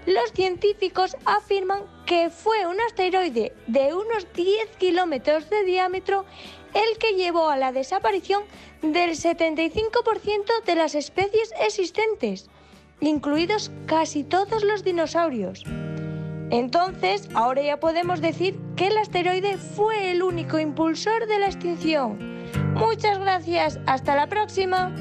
los 0.04 0.32
científicos 0.32 1.16
afirman 1.24 1.80
que 2.04 2.28
fue 2.28 2.66
un 2.66 2.78
asteroide 2.82 3.54
de 3.66 3.94
unos 3.94 4.30
10 4.34 4.76
kilómetros 4.76 5.48
de 5.48 5.64
diámetro 5.64 6.26
el 6.74 6.98
que 6.98 7.14
llevó 7.14 7.48
a 7.48 7.56
la 7.56 7.72
desaparición 7.72 8.42
del 8.82 9.12
75% 9.12 10.62
de 10.66 10.74
las 10.74 10.94
especies 10.94 11.50
existentes, 11.58 12.50
incluidos 13.00 13.70
casi 13.86 14.24
todos 14.24 14.62
los 14.62 14.84
dinosaurios. 14.84 15.64
Entonces, 16.50 17.30
ahora 17.32 17.62
ya 17.62 17.80
podemos 17.80 18.20
decir 18.20 18.58
que 18.76 18.88
el 18.88 18.98
asteroide 18.98 19.56
fue 19.56 20.10
el 20.10 20.22
único 20.22 20.58
impulsor 20.58 21.26
de 21.26 21.38
la 21.38 21.46
extinción. 21.46 22.18
Muchas 22.74 23.18
gracias, 23.18 23.80
hasta 23.86 24.14
la 24.14 24.26
próxima. 24.26 24.92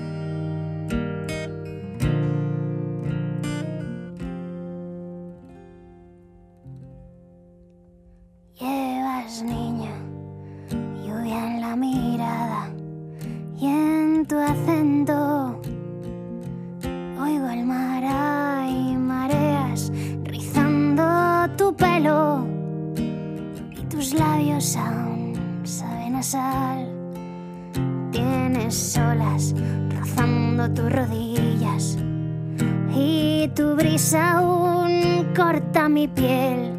Mi 35.89 36.07
piel. 36.07 36.73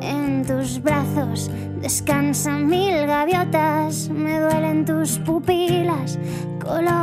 En 0.00 0.44
tus 0.44 0.82
brazos 0.82 1.50
descansan 1.80 2.66
mil 2.66 3.06
gaviotas, 3.06 4.08
me 4.08 4.40
duelen 4.40 4.84
tus 4.84 5.18
pupilas, 5.18 6.18
color 6.60 7.01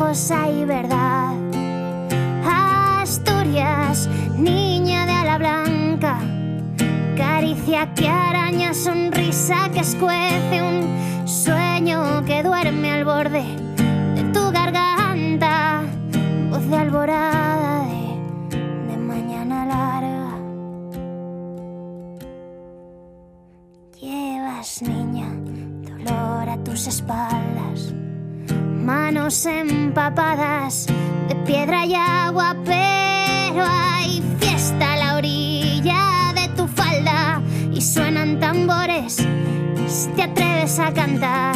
ojos 0.00 0.30
hay 0.30 0.64
verdad. 0.64 1.19
Piedra 31.70 32.26
agua, 32.26 32.56
pero 32.64 33.64
hay 33.64 34.22
fiesta 34.40 34.92
a 34.92 34.96
la 34.96 35.16
orilla 35.16 36.32
de 36.34 36.48
tu 36.56 36.66
falda 36.66 37.40
y 37.72 37.80
suenan 37.80 38.40
tambores 38.40 39.24
si 39.86 40.08
te 40.10 40.24
atreves 40.24 40.78
a 40.80 40.92
cantar. 40.92 41.54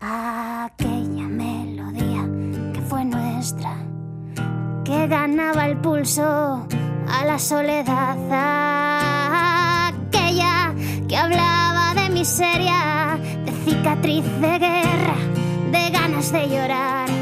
Aquella 0.00 1.28
melodía 1.28 2.24
que 2.74 2.80
fue 2.82 3.04
nuestra, 3.04 3.74
que 4.84 5.06
ganaba 5.06 5.66
el 5.66 5.78
pulso 5.78 6.66
a 7.08 7.24
la 7.24 7.38
soledad. 7.38 8.16
Aquella 9.88 10.74
que 11.08 11.16
hablaba 11.16 11.94
de 11.94 12.10
miseria, 12.10 13.18
de 13.46 13.52
cicatriz 13.64 14.24
de 14.40 14.58
guerra, 14.58 15.16
de 15.72 15.90
ganas 15.90 16.32
de 16.32 16.48
llorar. 16.48 17.17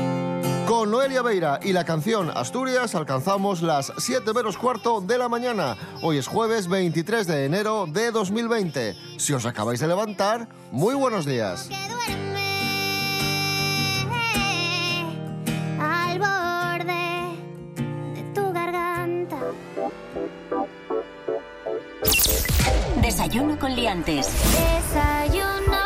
Con 0.66 0.90
Noelia 0.90 1.22
Beira 1.22 1.60
y 1.62 1.72
la 1.72 1.84
canción 1.84 2.28
Asturias 2.34 2.96
alcanzamos 2.96 3.62
las 3.62 3.92
7 3.98 4.32
menos 4.34 4.58
cuarto 4.58 5.00
de 5.00 5.16
la 5.16 5.28
mañana. 5.28 5.76
Hoy 6.02 6.18
es 6.18 6.26
jueves 6.26 6.66
23 6.66 7.24
de 7.28 7.44
enero 7.44 7.86
de 7.86 8.10
2020. 8.10 8.96
Si 9.16 9.32
os 9.32 9.46
acabáis 9.46 9.78
de 9.78 9.86
levantar, 9.86 10.48
muy 10.72 10.96
buenos 10.96 11.24
días. 11.24 11.68
al 15.78 16.18
borde 16.18 17.36
de 18.14 18.22
tu 18.34 18.52
garganta. 18.52 19.38
Desayuno 23.00 23.56
con 23.56 23.76
liantes. 23.76 24.26
Desayuno. 24.82 25.76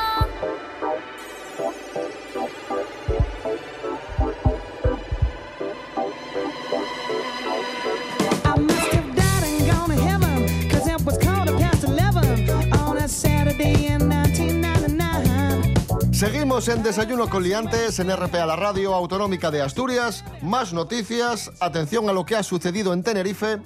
Seguimos 16.21 16.69
en 16.69 16.83
Desayuno 16.83 17.31
con 17.31 17.43
Liantes 17.43 17.99
en 17.99 18.15
RPA, 18.15 18.45
la 18.45 18.55
radio 18.55 18.95
autonómica 18.95 19.51
de 19.51 19.63
Asturias. 19.63 20.23
Más 20.43 20.75
noticias. 20.75 21.51
Atención 21.61 22.11
a 22.11 22.13
lo 22.13 22.27
que 22.27 22.37
ha 22.37 22.43
sucedido 22.43 22.93
en 22.93 23.03
Tenerife. 23.03 23.57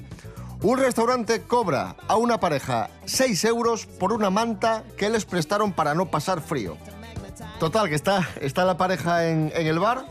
Un 0.63 0.79
restaurante 0.79 1.41
cobra 1.41 1.97
a 2.07 2.17
una 2.17 2.39
pareja 2.39 2.91
6 3.07 3.45
euros 3.47 3.87
por 3.87 4.13
una 4.13 4.31
manta 4.31 4.85
que 4.97 5.11
les 5.11 5.25
prestaron 5.25 5.73
para 5.73 5.97
no 5.97 6.07
pasar 6.07 6.41
frío. 6.41 6.77
Total, 7.59 7.89
que 7.89 7.97
está, 7.97 8.29
está 8.41 8.65
la 8.65 8.77
pareja 8.77 9.27
en, 9.27 9.51
el 9.53 9.81
bar, 9.81 10.07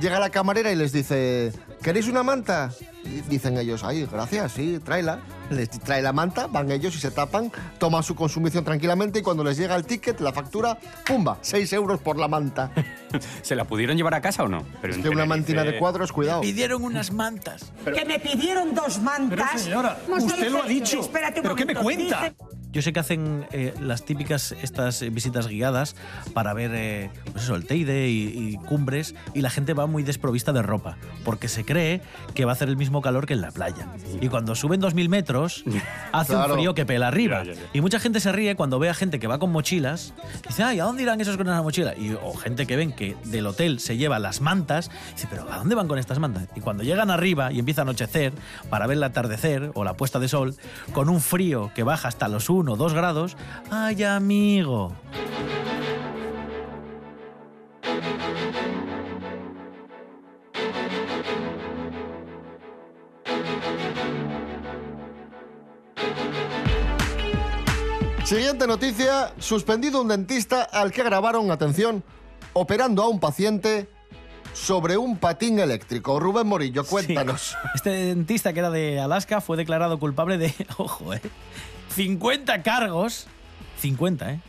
llega 0.00 0.20
la 0.20 0.30
camarera 0.30 0.70
y 0.70 0.76
les 0.76 0.92
dice, 0.92 1.52
¿queréis 1.82 2.06
una 2.06 2.22
manta? 2.22 2.70
Dicen 3.28 3.58
ellos, 3.58 3.82
ay, 3.82 4.06
gracias, 4.06 4.52
sí, 4.52 4.78
tráela. 4.78 5.18
Les 5.50 5.68
trae 5.68 6.00
la 6.00 6.12
manta, 6.12 6.46
van 6.46 6.70
ellos 6.70 6.94
y 6.94 6.98
se 6.98 7.10
tapan, 7.10 7.50
toman 7.78 8.02
su 8.02 8.14
consumición 8.14 8.64
tranquilamente 8.64 9.18
y 9.18 9.22
cuando 9.22 9.42
les 9.44 9.56
llega 9.56 9.74
el 9.76 9.84
ticket, 9.84 10.20
la 10.20 10.32
factura, 10.32 10.78
¡pumba! 11.06 11.38
6 11.40 11.72
euros 11.72 12.00
por 12.00 12.18
la 12.18 12.28
manta. 12.28 12.70
¿Se 13.42 13.54
la 13.56 13.64
pudieron 13.64 13.96
llevar 13.96 14.14
a 14.14 14.20
casa 14.20 14.44
o 14.44 14.48
no? 14.48 14.64
Pero 14.80 14.94
Que 14.94 15.08
una 15.08 15.24
Tenerife- 15.24 15.26
mantina 15.28 15.64
de 15.64 15.78
cuadros, 15.78 16.12
cuidado. 16.12 16.40
Pidieron 16.40 16.84
unas 16.84 17.12
mantas. 17.12 17.72
que 17.84 18.04
me 18.04 18.18
pidieron 18.20 18.74
dos 18.74 19.00
mantas. 19.00 19.48
Pero, 19.52 19.58
señora, 19.58 19.98
usted 20.08 20.50
lo 20.50 20.62
ha 20.62 20.66
dicho. 20.66 21.00
Espérate 21.00 21.40
un 21.40 21.42
¿Pero 21.42 21.56
qué 21.56 21.64
me 21.64 21.74
cuenta? 21.74 22.20
Dice- 22.22 22.34
Yo 22.72 22.82
sé 22.82 22.92
que 22.92 23.00
hacen 23.00 23.46
eh, 23.52 23.74
las 23.80 24.04
típicas 24.04 24.52
estas 24.62 25.02
eh, 25.02 25.10
visitas 25.10 25.48
guiadas 25.48 25.96
para 26.34 26.52
ver 26.54 26.70
eh, 26.74 27.10
pues 27.32 27.44
eso, 27.44 27.56
el 27.56 27.66
Teide 27.66 28.08
y, 28.08 28.28
y 28.36 28.56
cumbres 28.56 29.14
y 29.34 29.40
la 29.40 29.50
gente 29.50 29.74
va 29.74 29.86
muy 29.86 30.02
desprovista 30.02 30.52
de 30.52 30.62
ropa 30.62 30.96
porque 31.24 31.48
se 31.48 31.64
cree 31.64 32.00
que 32.34 32.44
va 32.44 32.52
a 32.52 32.54
hacer 32.54 32.68
el 32.68 32.76
mismo 32.76 33.02
calor 33.02 33.26
que 33.26 33.34
en 33.34 33.40
la 33.40 33.50
playa. 33.50 33.88
Y 34.20 34.28
cuando 34.28 34.54
suben 34.54 34.80
2.000 34.80 35.08
metros 35.08 35.64
hace 36.12 36.32
Claro. 36.32 36.54
un 36.54 36.58
frío 36.60 36.74
que 36.74 36.86
pela 36.86 37.08
arriba. 37.08 37.42
Y 37.72 37.80
mucha 37.80 37.98
gente 37.98 38.20
se 38.20 38.30
ríe 38.32 38.54
cuando 38.54 38.78
ve 38.78 38.88
a 38.88 38.94
gente 38.94 39.18
que 39.18 39.26
va 39.26 39.38
con 39.38 39.50
mochilas. 39.50 40.14
Dice, 40.46 40.62
ay, 40.62 40.78
¿a 40.80 40.84
dónde 40.84 41.02
irán 41.02 41.20
esos 41.20 41.36
con 41.36 41.48
una 41.48 41.60
mochila? 41.62 41.94
Y, 41.96 42.12
o 42.22 42.34
gente 42.34 42.66
que 42.66 42.76
ven 42.76 42.92
que 42.92 43.16
del 43.24 43.46
hotel 43.46 43.80
se 43.80 43.96
lleva 43.96 44.18
las 44.18 44.40
mantas. 44.40 44.90
Dice, 45.14 45.26
pero 45.28 45.50
¿a 45.52 45.56
dónde 45.58 45.74
van 45.74 45.88
con 45.88 45.98
estas 45.98 46.18
mantas? 46.18 46.46
Y 46.54 46.60
cuando 46.60 46.82
llegan 46.84 47.10
arriba 47.10 47.52
y 47.52 47.58
empieza 47.58 47.80
a 47.80 47.82
anochecer 47.82 48.32
para 48.68 48.86
ver 48.86 48.96
el 48.98 49.02
atardecer 49.02 49.72
o 49.74 49.82
la 49.84 49.94
puesta 49.94 50.18
de 50.20 50.28
sol, 50.28 50.54
con 50.92 51.08
un 51.08 51.20
frío 51.20 51.72
que 51.74 51.82
baja 51.82 52.08
hasta 52.08 52.28
los 52.28 52.48
1 52.60 52.72
o 52.72 52.76
2 52.76 52.92
grados, 52.92 53.36
¡ay, 53.70 54.04
amigo! 54.04 54.92
Siguiente 68.24 68.66
noticia, 68.66 69.32
suspendido 69.38 70.02
un 70.02 70.08
dentista 70.08 70.62
al 70.62 70.92
que 70.92 71.02
grabaron, 71.02 71.50
atención, 71.50 72.04
operando 72.52 73.02
a 73.02 73.08
un 73.08 73.18
paciente 73.18 73.88
sobre 74.52 74.96
un 74.96 75.16
patín 75.16 75.58
eléctrico. 75.58 76.20
Rubén 76.20 76.46
Morillo, 76.46 76.84
cuéntanos. 76.84 77.56
Este 77.74 77.90
dentista 77.90 78.52
que 78.52 78.60
era 78.60 78.70
de 78.70 79.00
Alaska 79.00 79.40
fue 79.40 79.56
declarado 79.56 79.98
culpable 79.98 80.38
de, 80.38 80.54
ojo, 80.76 81.14
eh, 81.14 81.20
50 81.94 82.62
cargos, 82.62 83.26
50, 83.78 84.32
¿eh? 84.32 84.40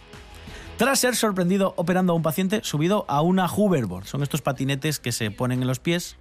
Tras 0.82 0.98
ser 0.98 1.16
sorprendido 1.16 1.76
operando 1.78 2.12
a 2.12 2.16
un 2.16 2.24
paciente 2.24 2.62
subido 2.64 3.06
a 3.08 3.22
una 3.22 3.46
hoverboard. 3.46 4.06
Son 4.08 4.24
estos 4.24 4.42
patinetes 4.42 4.98
que 4.98 5.12
se 5.12 5.30
ponen 5.30 5.62
en 5.62 5.68
los 5.68 5.78
pies 5.78 6.16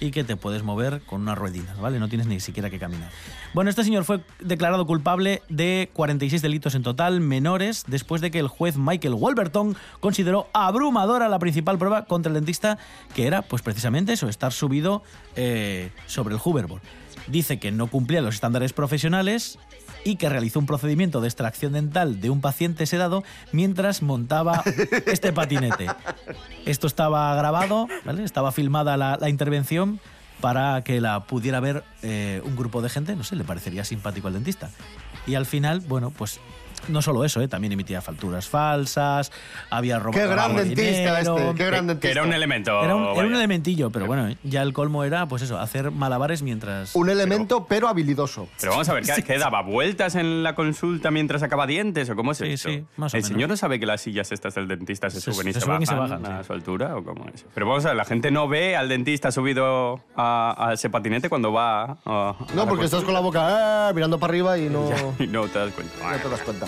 y 0.00 0.10
que 0.10 0.22
te 0.22 0.36
puedes 0.36 0.62
mover 0.62 1.00
con 1.00 1.22
unas 1.22 1.38
ruedinas, 1.38 1.80
¿vale? 1.80 1.98
No 1.98 2.10
tienes 2.10 2.26
ni 2.26 2.38
siquiera 2.38 2.68
que 2.68 2.78
caminar. 2.78 3.10
Bueno, 3.54 3.70
este 3.70 3.84
señor 3.84 4.04
fue 4.04 4.20
declarado 4.38 4.86
culpable 4.86 5.40
de 5.48 5.88
46 5.94 6.42
delitos 6.42 6.74
en 6.74 6.82
total 6.82 7.22
menores 7.22 7.84
después 7.86 8.20
de 8.20 8.30
que 8.30 8.38
el 8.38 8.48
juez 8.48 8.76
Michael 8.76 9.14
Wolverton 9.14 9.76
consideró 10.00 10.46
abrumadora 10.52 11.30
la 11.30 11.38
principal 11.38 11.78
prueba 11.78 12.04
contra 12.04 12.28
el 12.28 12.34
dentista, 12.34 12.76
que 13.14 13.26
era, 13.26 13.40
pues 13.40 13.62
precisamente 13.62 14.12
eso, 14.12 14.28
estar 14.28 14.52
subido 14.52 15.02
eh, 15.36 15.90
sobre 16.06 16.34
el 16.34 16.40
hoverboard. 16.44 16.82
Dice 17.28 17.58
que 17.58 17.72
no 17.72 17.86
cumplía 17.86 18.20
los 18.20 18.34
estándares 18.34 18.74
profesionales 18.74 19.58
y 20.04 20.16
que 20.16 20.28
realizó 20.28 20.58
un 20.58 20.66
procedimiento 20.66 21.20
de 21.20 21.28
extracción 21.28 21.72
dental 21.72 22.20
de 22.20 22.30
un 22.30 22.40
paciente 22.40 22.86
sedado 22.86 23.22
mientras 23.52 24.02
montaba 24.02 24.62
este 25.06 25.32
patinete. 25.32 25.86
Esto 26.66 26.86
estaba 26.86 27.34
grabado, 27.34 27.88
¿vale? 28.04 28.24
estaba 28.24 28.52
filmada 28.52 28.96
la, 28.96 29.28
intervención 29.28 30.00
para 30.40 30.82
que 30.82 31.00
la 31.00 31.24
pudiera 31.24 31.60
ver 31.60 31.84
eh, 32.02 32.42
un 32.44 32.56
grupo 32.56 32.82
de 32.82 32.88
gente, 32.88 33.14
no 33.14 33.24
sé, 33.24 33.36
le 33.36 33.44
parecería 33.44 33.84
simpático 33.84 34.28
al 34.28 34.34
dentista. 34.34 34.70
Y 35.26 35.36
al 35.36 35.46
final, 35.46 35.80
bueno, 35.80 36.10
pues 36.10 36.40
no 36.88 37.02
solo 37.02 37.24
eso, 37.24 37.40
¿eh? 37.40 37.48
también 37.48 37.72
emitía 37.72 38.00
facturas 38.02 38.48
falsas, 38.48 39.32
había 39.70 39.98
robado 39.98 40.20
Qué 40.22 40.26
gran 40.28 40.56
dentista 40.56 41.18
dinero. 41.18 41.38
este, 41.38 41.54
qué 41.56 41.66
gran 41.66 41.80
Que 41.86 41.92
dentista. 41.92 42.08
era 42.10 42.22
un 42.24 42.32
elemento. 42.32 42.82
Era 42.84 42.94
un, 42.94 43.04
era 43.16 43.26
un 43.26 43.34
elementillo, 43.34 43.90
pero 43.90 44.06
bueno, 44.06 44.34
ya 44.42 44.62
el 44.62 44.72
colmo 44.72 45.04
era, 45.04 45.26
pues 45.26 45.42
eso, 45.42 45.58
hacer 45.58 45.90
malabares 45.90 46.42
mientras... 46.42 46.94
Un 46.94 47.10
elemento, 47.10 47.66
pero 47.66 47.88
habilidoso. 47.88 48.48
Pero 48.60 48.72
vamos 48.72 48.88
a 48.88 48.94
ver, 48.94 49.04
¿qué, 49.04 49.22
qué 49.22 49.38
daba? 49.38 49.62
¿Vueltas 49.62 50.14
en 50.14 50.42
la 50.42 50.54
consulta 50.54 51.10
mientras 51.10 51.40
sacaba 51.40 51.66
dientes 51.66 52.08
o 52.10 52.16
cómo 52.16 52.32
es 52.32 52.38
Sí, 52.38 52.46
esto? 52.52 52.68
sí, 52.70 52.84
más 52.96 53.14
o 53.14 53.16
¿El 53.16 53.22
menos. 53.22 53.28
señor 53.34 53.48
no 53.48 53.56
sabe 53.56 53.78
que 53.80 53.86
las 53.86 54.00
sillas 54.00 54.32
estas 54.32 54.54
del 54.54 54.68
dentista 54.68 55.10
se, 55.10 55.20
Se- 55.20 55.32
suben 55.32 55.48
y 55.48 55.52
se 55.52 55.60
se, 55.60 55.66
suben 55.66 55.82
y 55.82 55.86
se 55.86 55.94
bajan, 55.94 56.22
bajan, 56.22 56.38
a 56.40 56.44
su 56.44 56.52
altura 56.52 56.96
o 56.96 57.04
cómo 57.04 57.26
es? 57.32 57.44
Pero 57.54 57.66
vamos 57.66 57.84
a 57.84 57.88
ver, 57.88 57.96
la 57.96 58.04
gente 58.04 58.30
no 58.30 58.48
ve 58.48 58.76
al 58.76 58.88
dentista 58.88 59.30
subido 59.30 60.00
a, 60.16 60.54
a 60.68 60.72
ese 60.72 60.90
patinete 60.90 61.28
cuando 61.28 61.52
va 61.52 61.98
a, 62.04 62.34
No, 62.54 62.66
porque 62.68 62.84
estás 62.86 63.04
con 63.04 63.14
la 63.14 63.20
boca 63.20 63.88
ah, 63.88 63.92
mirando 63.94 64.18
para 64.18 64.30
arriba 64.32 64.58
y 64.58 64.68
no... 64.68 64.90
y 65.18 65.26
no 65.26 65.46
te 65.48 65.58
das 65.58 65.72
cuenta. 65.72 65.94
No 66.10 66.16
te 66.18 66.28
das 66.28 66.40
cuenta. 66.42 66.66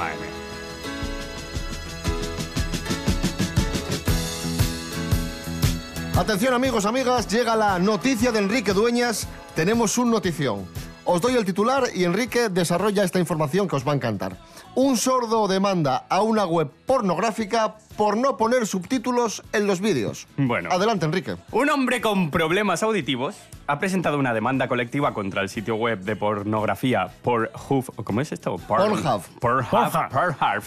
Atención 6.17 6.55
amigos, 6.55 6.87
amigas, 6.87 7.27
llega 7.27 7.57
la 7.57 7.79
noticia 7.81 8.31
de 8.31 8.39
Enrique 8.39 8.73
Dueñas. 8.73 9.27
Tenemos 9.57 9.99
un 9.99 10.13
notición. 10.13 10.65
Os 11.07 11.21
doy 11.21 11.35
el 11.35 11.45
titular 11.45 11.85
y 11.95 12.05
Enrique 12.05 12.49
desarrolla 12.49 13.05
esta 13.05 13.19
información 13.19 13.69
que 13.69 13.77
os 13.77 13.87
va 13.87 13.93
a 13.93 13.95
encantar. 13.95 14.37
Un 14.75 14.97
sordo 14.97 15.47
demanda 15.47 16.07
a 16.09 16.23
una 16.23 16.47
web 16.47 16.69
pornográfica 16.87 17.77
por 17.97 18.17
no 18.17 18.37
poner 18.37 18.67
subtítulos 18.67 19.43
en 19.53 19.67
los 19.67 19.81
vídeos. 19.81 20.27
Bueno. 20.37 20.71
Adelante, 20.73 21.05
Enrique. 21.05 21.37
Un 21.53 21.69
hombre 21.71 22.01
con 22.01 22.31
problemas 22.31 22.83
auditivos 22.83 23.37
ha 23.67 23.79
presentado 23.79 24.19
una 24.19 24.33
demanda 24.35 24.67
colectiva 24.67 25.13
contra 25.15 25.43
el 25.43 25.49
sitio 25.49 25.77
web 25.77 26.01
de 26.01 26.17
pornografía 26.17 27.09
Pornhub. 27.23 27.95
¿Cómo 28.03 28.21
es 28.21 28.33
esto? 28.33 28.57
Porn- 28.57 28.89
Pornhub. 28.89 29.23
Pornhub. 29.41 29.71
Pornhub. 29.71 30.11
Pornhub. 30.11 30.65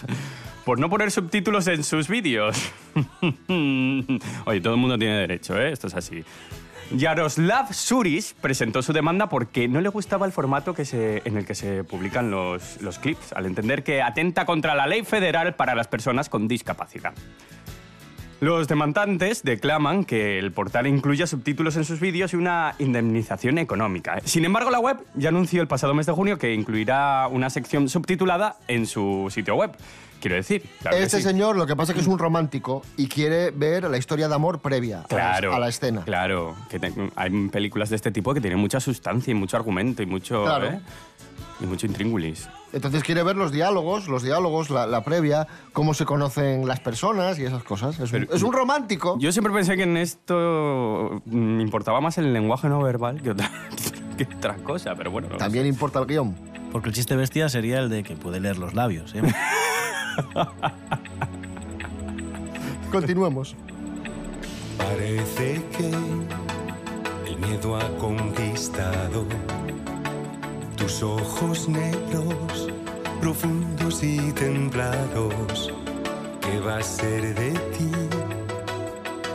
Por 0.66 0.80
no 0.80 0.90
poner 0.90 1.12
subtítulos 1.12 1.68
en 1.68 1.84
sus 1.84 2.08
vídeos. 2.08 2.58
Oye, 4.46 4.62
todo 4.62 4.74
el 4.74 4.80
mundo 4.80 4.98
tiene 4.98 5.18
derecho, 5.20 5.58
¿eh? 5.60 5.72
Esto 5.72 5.88
es 5.88 5.96
así. 5.96 6.24
Yaroslav 6.92 7.74
Suris 7.74 8.34
presentó 8.40 8.82
su 8.82 8.94
demanda 8.94 9.28
porque 9.28 9.68
no 9.68 9.82
le 9.82 9.90
gustaba 9.90 10.26
el 10.26 10.32
formato 10.32 10.74
en 10.78 11.38
el 11.38 11.46
que 11.46 11.56
se 11.56 11.84
publican 11.84 12.32
los, 12.32 12.82
los 12.82 12.98
clips, 13.00 13.34
al 13.34 13.46
entender 13.46 13.84
que 13.84 14.02
atenta 14.02 14.46
contra 14.46 14.74
la 14.74 14.88
ley 14.88 15.04
federal 15.04 15.56
para 15.56 15.76
las 15.76 15.88
personas 15.88 16.30
con 16.30 16.48
discapacidad. 16.48 17.14
Los 18.40 18.68
demandantes 18.68 19.42
declaman 19.42 20.06
que 20.06 20.38
el 20.38 20.52
portal 20.52 20.86
incluya 20.86 21.26
subtítulos 21.26 21.76
en 21.76 21.86
sus 21.86 22.00
vídeos 22.00 22.34
y 22.34 22.36
una 22.36 22.76
indemnización 22.78 23.58
económica. 23.58 24.20
Sin 24.26 24.46
embargo, 24.46 24.70
la 24.70 24.80
web 24.80 24.98
ya 25.16 25.30
anunció 25.30 25.60
el 25.64 25.68
pasado 25.68 25.96
mes 25.96 26.06
de 26.06 26.12
junio 26.12 26.38
que 26.38 26.54
incluirá 26.54 27.28
una 27.30 27.50
sección 27.50 27.90
subtitulada 27.90 28.58
en 28.68 28.86
su 28.86 29.28
sitio 29.32 29.56
web. 29.56 29.72
Quiero 30.20 30.36
decir, 30.36 30.64
claro 30.82 30.98
este 30.98 31.18
sí. 31.18 31.24
señor 31.24 31.56
lo 31.56 31.66
que 31.68 31.76
pasa 31.76 31.92
es 31.92 31.96
que 31.96 32.02
es 32.02 32.08
un 32.08 32.18
romántico 32.20 32.82
y 32.98 33.08
quiere 33.08 33.52
ver 33.52 33.84
la 33.90 33.98
historia 33.98 34.28
de 34.28 34.36
amor 34.36 34.60
previa 34.60 34.98
a 35.00 35.02
la- 35.02 35.08
Claro, 35.08 35.54
a 35.54 35.60
la 35.60 35.68
escena. 35.70 36.04
Claro, 36.06 36.56
que 36.70 36.80
te- 36.80 36.94
hay 37.16 37.48
películas 37.50 37.90
de 37.90 37.96
este 37.98 38.12
tipo 38.12 38.34
que 38.34 38.42
tienen 38.42 38.60
mucha 38.60 38.80
sustancia 38.80 39.32
y 39.32 39.36
mucho 39.36 39.58
argumento 39.58 40.02
y 40.02 40.06
mucho, 40.06 40.44
Claro. 40.44 40.68
¿eh? 40.68 40.80
y 41.60 41.66
mucho 41.66 41.88
intríngulis. 41.88 42.48
Entonces 42.72 43.04
quiere 43.04 43.24
ver 43.24 43.36
los 43.36 43.52
diálogos, 43.52 44.08
los 44.08 44.22
diálogos, 44.22 44.70
la, 44.70 44.86
la 44.86 45.04
previa, 45.04 45.48
cómo 45.74 45.94
se 45.96 46.06
conocen 46.06 46.68
las 46.68 46.80
personas 46.80 47.40
y 47.40 47.46
esas 47.46 47.64
cosas. 47.64 48.00
Es, 48.00 48.12
un, 48.12 48.20
Pero- 48.26 48.34
es 48.36 48.44
un 48.44 48.54
romántico. 48.54 49.18
Yo 49.20 49.32
siempre 49.32 49.52
pensé 49.54 49.76
que 49.76 49.84
en 49.84 49.98
esto 49.98 51.22
mm, 51.26 51.60
importaba 51.62 52.00
más 52.02 52.18
el 52.20 52.32
lenguaje 52.34 52.70
no 52.70 52.82
verbal 52.82 53.22
que 53.24 53.32
otra, 53.32 53.50
que 54.18 54.26
otra 54.36 54.56
cosa, 54.58 54.94
pero 54.96 55.10
bueno. 55.10 55.30
no 55.32 55.38
También 55.38 55.66
importa 55.66 56.00
el 56.00 56.06
guion. 56.06 56.36
Porque 56.72 56.90
el 56.90 56.96
chiste 56.96 57.16
bestia 57.16 57.50
sería 57.50 57.80
el 57.80 57.90
de 57.90 58.04
que 58.04 58.16
puede 58.16 58.40
leer 58.40 58.58
los 58.60 58.74
labios. 58.76 59.16
¿eh? 59.16 59.22
Continuemos. 62.92 63.56
Parece 64.78 65.62
que 65.78 65.92
el 67.30 67.38
miedo 67.40 67.78
ha 67.78 67.88
conquistado 67.98 69.26
tus 70.76 71.04
ojos 71.04 71.68
negros, 71.68 72.70
profundos 73.20 74.04
y 74.04 74.32
templados. 74.32 75.74
¿Qué 76.42 76.60
va 76.60 76.78
a 76.78 76.84
ser 76.84 77.36
de 77.36 77.52
ti? 77.52 77.92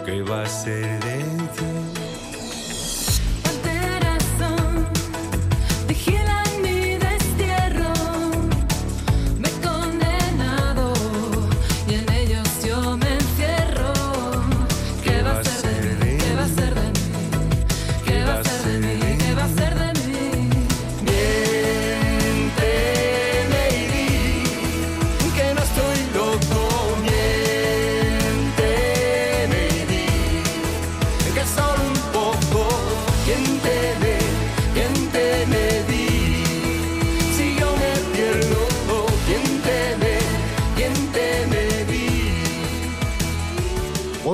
¿Qué 0.06 0.22
va 0.22 0.42
a 0.42 0.46
ser 0.46 1.04
de 1.04 1.18
ti? 1.56 2.01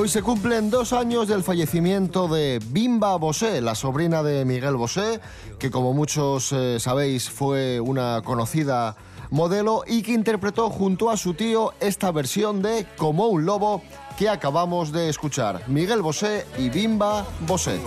Se 0.09 0.23
cumplen 0.23 0.71
dos 0.71 0.95
años 0.95 1.29
del 1.29 1.43
fallecimiento 1.43 2.29
de 2.29 2.61
Bimba 2.71 3.15
Bosé, 3.17 3.61
la 3.61 3.75
sobrina 3.75 4.23
de 4.23 4.47
Miguel 4.47 4.75
Bosé, 4.75 5.21
que 5.59 5.71
como 5.71 5.93
muchos 5.93 6.51
eh, 6.53 6.79
sabéis 6.81 7.29
fue 7.29 7.79
una 7.79 8.23
conocida 8.25 8.97
modelo 9.29 9.85
y 9.87 10.01
que 10.01 10.13
interpretó 10.13 10.71
junto 10.71 11.11
a 11.11 11.19
su 11.19 11.35
tío 11.35 11.75
esta 11.79 12.11
versión 12.11 12.63
de 12.63 12.87
Como 12.97 13.27
un 13.27 13.45
lobo 13.45 13.83
que 14.19 14.31
acabamos 14.31 14.93
de 14.93 15.11
escuchar. 15.11 15.63
Miguel 15.69 16.01
Bosé 16.01 16.47
y 16.57 16.71
Bimba 16.71 17.27
Bosé. 17.47 17.79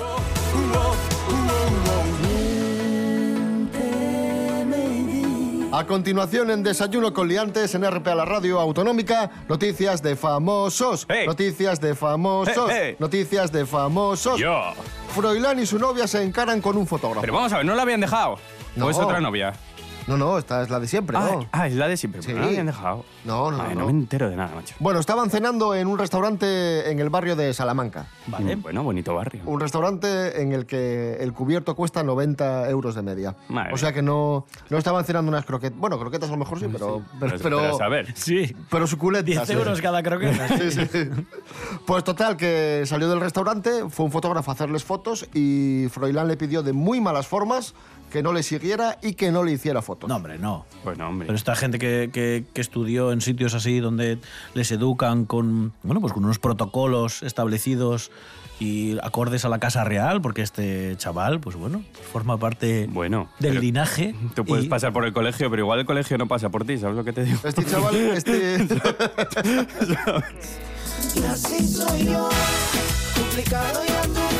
A 5.74 5.86
continuación, 5.86 6.52
en 6.52 6.64
Desayuno 6.64 7.14
con 7.14 7.30
Liantes, 7.30 7.74
en 7.76 7.90
RPA, 7.90 8.14
la 8.14 8.26
radio 8.26 8.60
autonómica, 8.60 9.32
noticias 9.48 10.04
de 10.04 10.18
famosos. 10.18 11.06
Hey. 11.08 11.26
Noticias 11.26 11.80
de 11.80 11.96
famosos. 11.96 12.70
Hey, 12.70 12.78
hey. 12.82 12.96
Noticias 13.00 13.54
de 13.54 13.66
famosos. 13.66 14.38
Yo. 14.38 14.74
Froilán 15.16 15.60
y 15.60 15.66
su 15.66 15.80
novia 15.80 16.08
se 16.08 16.24
encaran 16.24 16.60
con 16.60 16.76
un 16.76 16.86
fotógrafo. 16.86 17.22
Pero 17.22 17.34
vamos 17.34 17.54
a 17.54 17.58
ver, 17.58 17.66
¿no 17.66 17.74
la 17.74 17.84
habían 17.84 18.02
dejado? 18.02 18.38
No. 18.76 18.88
¿O 18.88 18.90
es 18.90 18.98
otra 18.98 19.22
novia? 19.22 19.54
No, 20.08 20.18
no, 20.18 20.38
esta 20.38 20.62
es 20.64 20.70
la 20.70 20.80
de 20.80 20.88
siempre, 20.88 21.16
Ah, 21.18 21.30
¿no? 21.34 21.48
ah, 21.52 21.68
es 21.68 21.76
la 21.76 21.88
de 21.88 21.96
siempre. 21.98 22.22
Sí. 22.22 22.34
¿No 22.34 22.40
la 22.42 22.48
habían 22.48 22.66
dejado? 22.66 23.06
No, 23.24 23.52
no, 23.52 23.62
Ay, 23.62 23.76
no. 23.76 23.82
no 23.82 23.86
me 23.88 23.92
entero 23.92 24.30
de 24.30 24.36
nada, 24.36 24.56
macho. 24.56 24.76
Bueno, 24.80 25.00
estaban 25.00 25.30
cenando 25.30 25.76
en 25.76 25.88
un 25.88 25.98
restaurante 26.00 26.90
en 26.92 27.00
el 27.00 27.10
barrio 27.10 27.36
de 27.36 27.54
Salamanca. 27.54 28.08
Vale. 28.28 28.56
Mm, 28.56 28.62
Bueno, 28.62 28.84
bonito 28.84 29.14
barrio. 29.14 29.42
Un 29.46 29.60
restaurante 29.60 30.42
en 30.42 30.52
el 30.54 30.66
que 30.66 31.18
el 31.20 31.34
cubierto 31.34 31.76
cuesta 31.76 32.04
90 32.04 32.70
euros 32.70 32.96
de 32.96 33.02
media. 33.02 33.36
Madre 33.50 33.74
o 33.74 33.78
sea 33.78 33.94
que 33.94 34.02
no, 34.02 34.46
no 34.70 34.78
estaban 34.78 35.06
cenando 35.06 35.30
unas 35.30 35.46
croquetas. 35.46 35.78
Bueno, 35.80 36.00
croquetas 36.00 36.30
a 36.30 36.34
lo 36.34 36.38
mejor 36.40 36.60
sí, 36.60 36.66
pero, 36.72 37.02
pero, 37.20 37.32
Pero, 37.38 37.44
pero, 37.44 37.58
pero 37.62 37.76
a 37.76 37.78
saber. 37.78 38.08
Sí. 38.16 38.56
pero 38.70 38.88
suculentas. 38.88 39.22
10 39.36 39.48
sí. 39.48 39.54
euros 39.54 39.82
cada 39.82 40.02
croqueta. 40.04 40.48
Sí, 40.58 40.72
sí. 40.72 41.10
Pues 41.86 42.04
total, 42.04 42.38
que 42.38 42.84
salió 42.86 43.10
del 43.10 43.20
restaurante, 43.20 43.90
fue 43.90 44.06
un 44.06 44.12
fotógrafo 44.12 44.52
a 44.52 44.54
hacerles 44.54 44.84
fotos 44.84 45.28
y 45.34 45.88
Froilán 45.92 46.28
le 46.28 46.38
pidió 46.38 46.64
de 46.64 46.74
muy 46.74 47.00
malas 47.02 47.28
formas 47.28 47.74
que 48.12 48.22
no 48.22 48.34
le 48.34 48.44
siguiera 48.44 48.98
y 49.02 49.14
que 49.14 49.32
no 49.32 49.44
le 49.44 49.54
hiciera 49.54 49.82
fotos. 49.82 50.08
No, 50.10 50.18
hombre, 50.18 50.38
no. 50.38 50.66
Bueno, 50.84 51.08
hombre. 51.08 51.26
Pero 51.28 51.36
esta 51.36 51.56
gente 51.56 51.80
que, 51.80 52.10
que- 52.14 52.46
que 52.54 52.62
estudió 52.62 53.12
en 53.12 53.22
sitios 53.22 53.54
así 53.56 53.80
donde 53.80 54.20
les 54.54 54.72
educan 54.72 55.26
con, 55.26 55.74
bueno, 55.84 56.02
pues 56.02 56.14
con 56.14 56.24
unos 56.26 56.38
protocolos 56.40 57.24
establecidos 57.24 58.12
y 58.60 58.98
acordes 59.02 59.44
a 59.46 59.50
la 59.50 59.58
Casa 59.60 59.84
Real, 59.84 60.22
porque 60.22 60.44
este 60.44 60.96
chaval, 60.98 61.40
pues 61.40 61.56
bueno, 61.56 61.82
forma 62.14 62.38
parte 62.38 62.88
Bueno, 62.92 63.28
del 63.40 63.60
linaje. 63.60 64.14
Tú 64.36 64.46
puedes 64.46 64.66
y- 64.66 64.68
pasar 64.70 64.94
por 64.94 65.04
el 65.06 65.14
colegio, 65.14 65.50
pero 65.50 65.64
igual 65.64 65.80
el 65.80 65.86
colegio 65.88 66.18
no 66.20 66.28
pasa 66.28 66.50
por 66.50 66.64
ti, 66.66 66.78
¿sabes 66.78 66.96
lo 66.96 67.04
que 67.04 67.14
te 67.14 67.24
digo? 67.24 67.40
Este 67.44 67.66
chaval, 67.66 67.96
este... 68.16 68.58
Y 71.16 71.24
así 71.26 71.68
soy 71.68 72.06
yo, 72.06 72.30
complicado 73.16 73.82
y. 73.84 74.31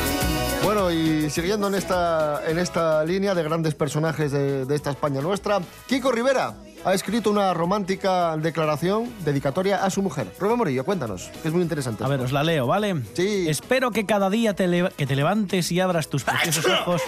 Bueno, 0.62 0.92
y 0.92 1.28
siguiendo 1.28 1.66
en 1.66 1.74
esta, 1.74 2.40
en 2.46 2.58
esta 2.58 3.04
línea 3.04 3.34
de 3.34 3.42
grandes 3.42 3.74
personajes 3.74 4.30
de, 4.30 4.64
de 4.64 4.74
esta 4.74 4.90
España 4.90 5.20
nuestra, 5.20 5.60
Kiko 5.86 6.12
Rivera 6.12 6.54
ha 6.84 6.94
escrito 6.94 7.30
una 7.30 7.54
romántica 7.54 8.36
declaración 8.36 9.12
dedicatoria 9.24 9.84
a 9.84 9.90
su 9.90 10.02
mujer. 10.02 10.26
Rubén 10.38 10.58
Morillo, 10.58 10.84
cuéntanos, 10.84 11.30
que 11.40 11.48
es 11.48 11.54
muy 11.54 11.62
interesante. 11.62 12.04
A 12.04 12.08
ver, 12.08 12.20
os 12.20 12.32
la 12.32 12.42
leo, 12.42 12.66
¿vale? 12.66 13.02
Sí. 13.14 13.48
Espero 13.48 13.90
que 13.90 14.04
cada 14.04 14.30
día 14.30 14.54
te, 14.54 14.90
que 14.96 15.06
te 15.06 15.16
levantes 15.16 15.70
y 15.70 15.80
abras 15.80 16.08
tus 16.08 16.24
preciosos 16.24 16.66
ojos. 16.66 17.02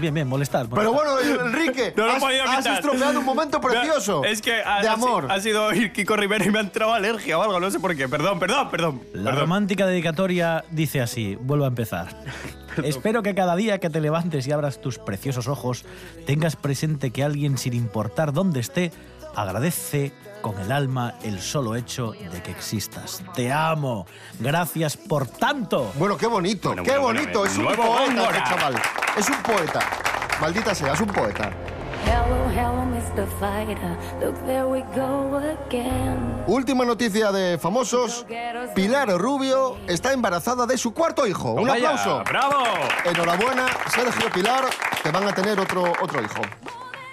Bien, 0.00 0.14
bien, 0.14 0.28
molestar. 0.28 0.66
Pero 0.68 0.92
bueno, 0.92 1.18
Enrique, 1.20 1.92
No 1.96 2.06
has, 2.06 2.22
has 2.22 2.66
estropeado 2.66 3.18
un 3.18 3.24
momento 3.24 3.60
precioso 3.60 4.24
Es 4.24 4.40
que 4.40 4.62
ha, 4.62 4.82
de 4.82 4.88
amor. 4.88 5.30
Ha, 5.30 5.40
sido 5.40 5.72
ir 5.72 5.92
Kiko 5.92 6.16
Rivera 6.16 6.44
y 6.44 6.50
me 6.50 6.58
ha 6.58 6.62
entrado 6.62 6.92
alergia 6.92 7.38
o 7.38 7.42
algo, 7.42 7.60
no 7.60 7.70
sé 7.70 7.80
por 7.80 7.94
qué. 7.96 8.08
Perdón, 8.08 8.38
perdón, 8.38 8.70
perdón. 8.70 9.02
La 9.12 9.24
perdón. 9.24 9.40
romántica 9.40 9.86
dedicatoria 9.86 10.64
dice 10.70 11.00
así, 11.00 11.36
vuelvo 11.36 11.64
a 11.64 11.68
empezar. 11.68 12.08
Espero 12.84 13.22
que 13.22 13.34
cada 13.34 13.56
día 13.56 13.78
que 13.78 13.90
te 13.90 14.00
levantes 14.00 14.46
y 14.46 14.52
abras 14.52 14.80
tus 14.80 14.98
preciosos 14.98 15.48
ojos 15.48 15.84
tengas 16.26 16.56
presente 16.56 17.10
que 17.10 17.24
alguien, 17.24 17.58
sin 17.58 17.72
importar 17.74 18.32
dónde 18.32 18.60
esté, 18.60 18.92
agradece 19.34 20.12
con 20.42 20.58
el 20.60 20.70
alma 20.72 21.14
el 21.22 21.40
solo 21.40 21.74
hecho 21.76 22.12
de 22.12 22.42
que 22.42 22.50
existas. 22.50 23.22
Te 23.34 23.52
amo. 23.52 24.06
Gracias 24.40 24.96
por 24.96 25.26
tanto. 25.26 25.92
Bueno, 25.98 26.16
qué 26.16 26.26
bonito, 26.26 26.68
Bueno, 26.68 26.82
qué 26.82 26.98
bueno, 26.98 27.20
bonito. 27.20 27.40
bueno, 27.40 27.50
es 27.52 27.58
un 27.58 28.16
poeta 28.16 28.44
chaval. 28.44 28.74
Es 29.16 29.28
un 29.28 29.42
poeta. 29.42 29.80
Maldita 30.40 30.74
sea, 30.74 30.92
es 30.92 31.00
un 31.00 31.08
poeta. 31.08 31.50
Hello, 32.04 32.48
hello, 32.50 32.84
Mr. 32.84 33.26
Fighter. 33.40 33.96
Look, 34.20 34.34
there 34.46 34.66
we 34.66 34.82
go 34.94 35.36
again. 35.36 36.44
Última 36.46 36.84
noticia 36.84 37.32
de 37.32 37.58
famosos. 37.58 38.24
Pilar 38.74 39.08
Rubio 39.18 39.76
está 39.88 40.12
embarazada 40.12 40.66
de 40.66 40.76
su 40.78 40.92
cuarto 40.92 41.26
hijo. 41.26 41.52
Un 41.52 41.66
vaya, 41.66 41.90
aplauso. 41.90 42.22
¡Bravo! 42.24 42.64
Enhorabuena, 43.04 43.66
Sergio 43.94 44.30
Pilar, 44.32 44.64
que 45.02 45.10
van 45.10 45.26
a 45.26 45.32
tener 45.32 45.58
otro, 45.58 45.92
otro 46.02 46.22
hijo. 46.22 46.42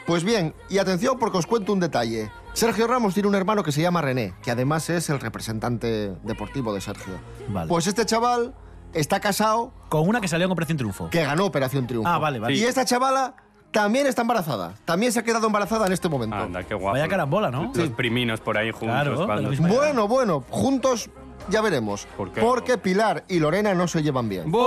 Pues 0.06 0.24
bien, 0.24 0.54
y 0.70 0.80
atención 0.80 1.18
porque 1.18 1.38
os 1.38 1.48
cuento 1.48 1.72
un 1.74 1.80
detalle. 1.80 2.30
Sergio 2.54 2.86
Ramos 2.88 3.14
tiene 3.14 3.30
un 3.30 3.36
hermano 3.36 3.64
que 3.64 3.72
se 3.72 3.82
llama 3.82 4.02
René, 4.02 4.34
que 4.44 4.52
además 4.52 4.90
es 4.90 5.10
el 5.10 5.20
representante 5.20 6.14
deportivo 6.24 6.74
de 6.74 6.82
Sergio. 6.82 7.14
Vale. 7.48 7.70
Pues 7.70 7.88
este 7.88 8.06
chaval 8.06 8.54
está 8.94 9.20
casado, 9.20 9.74
Con 9.90 10.08
una 10.08 10.20
que 10.22 10.28
salió 10.28 10.46
en 10.46 10.52
Operación 10.52 10.78
Triunfo. 10.78 11.10
que 11.10 11.24
ganó 11.24 11.46
Operación 11.46 11.88
Triunfo. 11.88 12.08
Ah, 12.10 12.20
vale, 12.20 12.40
vale. 12.40 12.54
Y 12.56 12.64
esta 12.66 12.84
chavala 12.86 13.36
también 13.74 14.08
está 14.08 14.22
embarazada. 14.22 14.76
También 14.86 15.12
se 15.12 15.20
ha 15.20 15.24
quedado 15.24 15.48
embarazada 15.48 15.86
en 15.88 15.92
este 15.92 16.08
momento. 16.08 16.38
Anda, 16.38 16.64
qué 16.64 16.76
guapo. 16.76 16.94
Vaya 16.94 17.10
carambola, 17.10 17.52
¿no? 17.52 17.74
Los 17.76 17.90
priminos 17.90 18.40
por 18.40 18.58
ahí 18.58 18.72
juntos. 18.72 18.88
Claro, 18.90 19.26
cuando- 19.26 19.52
Bueno, 19.68 20.08
bueno, 20.08 20.44
juntos 20.50 21.10
ya 21.50 21.60
veremos. 21.62 22.08
¿Por 22.16 22.32
qué? 22.32 22.40
Porque 22.40 22.78
Pilar 22.78 23.26
y 23.28 23.40
Lorena 23.40 23.74
no 23.74 23.90
se 23.90 24.02
llevan 24.02 24.30
bien. 24.30 24.50
¡Boh! 24.52 24.62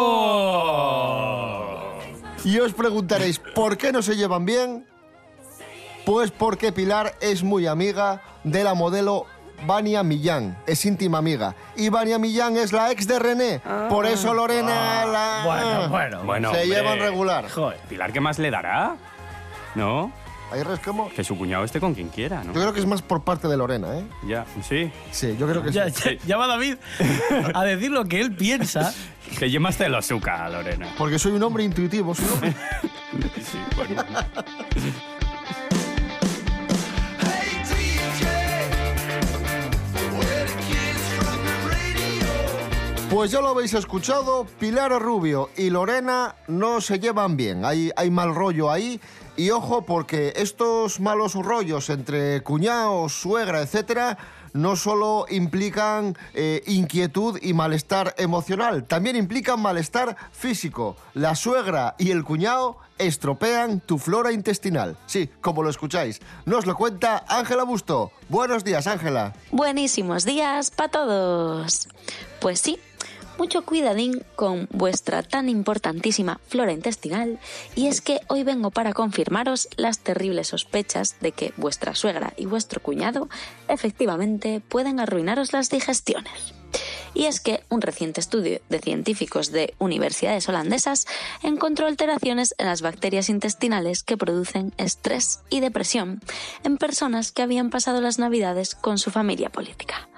Y 2.44 2.58
os 2.58 2.74
preguntaréis, 2.74 3.38
¿por 3.38 3.78
qué 3.78 3.92
no 3.92 4.02
se 4.02 4.14
llevan 4.16 4.44
bien? 4.44 4.84
Pues 6.04 6.30
porque 6.30 6.70
Pilar 6.72 7.14
es 7.20 7.42
muy 7.42 7.66
amiga 7.66 8.20
de 8.44 8.62
la 8.62 8.74
modelo 8.74 9.24
Vania 9.66 10.02
Millán, 10.02 10.56
es 10.66 10.84
íntima 10.84 11.18
amiga. 11.18 11.54
Y 11.76 11.88
Vania 11.88 12.18
Millán 12.18 12.56
es 12.56 12.72
la 12.72 12.90
ex 12.90 13.06
de 13.06 13.18
René. 13.18 13.60
Por 13.88 14.06
eso 14.06 14.34
Lorena 14.34 15.04
la... 15.06 15.42
Bueno, 15.44 15.88
bueno. 15.88 16.24
Bueno, 16.24 16.50
se 16.52 16.62
hombre. 16.62 16.76
llevan 16.76 16.98
regular. 16.98 17.48
Joder. 17.50 17.78
¿Pilar 17.88 18.12
qué 18.12 18.20
más 18.20 18.38
le 18.38 18.50
dará? 18.50 18.96
¿No? 19.74 20.12
Hay 20.52 20.62
resquemo. 20.62 21.10
Que 21.10 21.24
su 21.24 21.36
cuñado 21.36 21.64
esté 21.64 21.80
con 21.80 21.92
quien 21.94 22.08
quiera, 22.08 22.44
¿no? 22.44 22.52
Yo 22.52 22.60
creo 22.60 22.72
que 22.72 22.78
es 22.78 22.86
más 22.86 23.02
por 23.02 23.24
parte 23.24 23.48
de 23.48 23.56
Lorena, 23.56 23.98
¿eh? 23.98 24.04
Ya, 24.28 24.44
sí. 24.62 24.92
Sí, 25.10 25.36
yo 25.38 25.48
creo 25.48 25.60
que 25.62 25.72
Ya, 25.72 25.90
sí. 25.90 26.18
ya- 26.20 26.24
ya 26.26 26.36
va 26.36 26.46
David 26.46 26.76
a 27.52 27.64
decir 27.64 27.90
lo 27.90 28.04
que 28.04 28.20
él 28.20 28.34
piensa. 28.34 28.92
Que 29.40 29.50
llevas 29.50 29.76
de 29.76 29.88
lo 29.88 29.98
azúcar, 29.98 30.48
Lorena. 30.52 30.86
Porque 30.96 31.18
soy 31.18 31.32
un 31.32 31.42
hombre 31.42 31.64
intuitivo, 31.64 32.14
soy 32.14 32.26
un 32.26 32.32
hombre- 32.34 32.54
Sí, 33.42 33.58
bueno. 33.74 34.04
Pues 43.16 43.30
ya 43.30 43.40
lo 43.40 43.48
habéis 43.48 43.72
escuchado, 43.72 44.44
Pilar 44.60 44.92
Rubio 45.00 45.48
y 45.56 45.70
Lorena 45.70 46.34
no 46.48 46.82
se 46.82 46.98
llevan 46.98 47.34
bien, 47.34 47.64
hay, 47.64 47.90
mal 48.10 48.34
rollo 48.34 48.70
ahí. 48.70 49.00
Y 49.38 49.48
ojo, 49.48 49.86
porque 49.86 50.34
estos 50.36 51.00
malos 51.00 51.32
rollos 51.34 51.88
entre 51.88 52.42
cuñados, 52.42 53.14
suegra, 53.14 53.62
etcétera, 53.62 54.18
no 54.52 54.76
solo 54.76 55.24
implican 55.30 56.14
eh, 56.34 56.62
inquietud 56.66 57.38
y 57.40 57.54
malestar 57.54 58.14
emocional, 58.18 58.84
también 58.84 59.16
implican 59.16 59.62
malestar 59.62 60.14
físico. 60.30 60.98
La 61.14 61.34
suegra 61.36 61.94
y 61.98 62.10
el 62.10 62.22
cuñado 62.22 62.76
estropean 62.98 63.80
tu 63.80 63.96
flora 63.96 64.30
intestinal. 64.30 64.98
Sí, 65.06 65.30
como 65.40 65.62
lo 65.62 65.70
escucháis. 65.70 66.20
Nos 66.44 66.66
lo 66.66 66.76
cuenta 66.76 67.24
Ángela 67.28 67.62
Busto. 67.62 68.12
Buenos 68.28 68.62
días, 68.62 68.86
Ángela. 68.86 69.32
Buenísimos 69.52 70.26
días 70.26 70.70
para 70.70 70.90
todos. 70.90 71.88
Pues 72.40 72.60
sí, 72.60 72.78
mucho 73.38 73.64
cuidadín 73.64 74.24
con 74.34 74.68
vuestra 74.70 75.22
tan 75.22 75.48
importantísima 75.48 76.40
flora 76.48 76.72
intestinal 76.72 77.38
y 77.74 77.86
es 77.86 78.00
que 78.00 78.20
hoy 78.28 78.42
vengo 78.42 78.70
para 78.70 78.92
confirmaros 78.92 79.68
las 79.76 79.98
terribles 80.00 80.48
sospechas 80.48 81.16
de 81.20 81.32
que 81.32 81.52
vuestra 81.56 81.94
suegra 81.94 82.32
y 82.36 82.46
vuestro 82.46 82.82
cuñado 82.82 83.28
efectivamente 83.68 84.60
pueden 84.60 85.00
arruinaros 85.00 85.52
las 85.52 85.70
digestiones. 85.70 86.54
Y 87.14 87.24
es 87.24 87.40
que 87.40 87.64
un 87.70 87.80
reciente 87.80 88.20
estudio 88.20 88.60
de 88.68 88.78
científicos 88.78 89.50
de 89.50 89.74
universidades 89.78 90.48
holandesas 90.48 91.06
encontró 91.42 91.86
alteraciones 91.86 92.54
en 92.58 92.66
las 92.66 92.82
bacterias 92.82 93.30
intestinales 93.30 94.02
que 94.02 94.18
producen 94.18 94.74
estrés 94.76 95.40
y 95.48 95.60
depresión 95.60 96.20
en 96.62 96.76
personas 96.76 97.32
que 97.32 97.42
habían 97.42 97.70
pasado 97.70 98.00
las 98.02 98.18
navidades 98.18 98.74
con 98.74 98.98
su 98.98 99.10
familia 99.10 99.50
política. 99.50 100.08